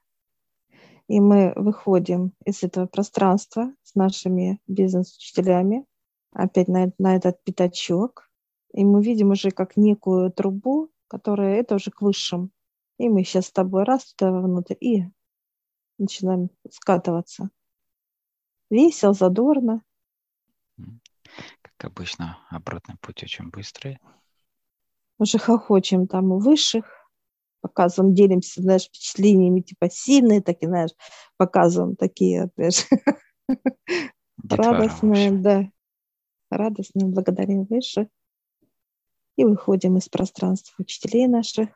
И 1.07 1.19
мы 1.19 1.51
выходим 1.57 2.31
из 2.45 2.63
этого 2.63 2.85
пространства 2.85 3.73
с 3.83 3.95
нашими 3.95 4.61
бизнес-учителями, 4.67 5.85
опять 6.31 6.69
на, 6.69 6.93
на 6.97 7.17
этот 7.17 7.43
пятачок. 7.43 8.29
И 8.73 8.85
мы 8.85 9.03
видим 9.03 9.31
уже 9.31 9.51
как 9.51 9.75
некую 9.75 10.31
трубу, 10.31 10.89
которая 11.07 11.59
это 11.59 11.75
уже 11.75 11.91
к 11.91 12.01
высшим. 12.01 12.51
И 12.97 13.09
мы 13.09 13.25
сейчас 13.25 13.47
с 13.47 13.51
тобой 13.51 13.83
раз 13.83 14.13
туда 14.13 14.31
внутрь 14.31 14.75
и 14.79 15.03
начинаем 15.97 16.49
скатываться. 16.69 17.49
Весел, 18.69 19.13
задорно. 19.13 19.83
Как 21.61 21.91
обычно, 21.91 22.39
обратный 22.49 22.95
путь 23.01 23.23
очень 23.23 23.49
быстрый. 23.49 23.99
Уже 25.17 25.37
хохочем 25.37 26.07
там 26.07 26.31
у 26.31 26.39
высших, 26.39 26.85
показываем, 27.61 28.13
делимся, 28.13 28.61
знаешь, 28.61 28.85
впечатлениями, 28.85 29.61
типа 29.61 29.89
сильные, 29.89 30.41
такие, 30.41 30.67
знаешь, 30.67 30.91
показываем 31.37 31.95
такие, 31.95 32.49
знаешь, 32.55 32.87
радостные, 34.49 35.31
да, 35.31 35.69
радостные, 36.49 37.07
благодарим 37.07 37.65
высших. 37.65 38.07
И 39.37 39.45
выходим 39.45 39.97
из 39.97 40.09
пространства 40.09 40.73
учителей 40.79 41.27
наших, 41.27 41.69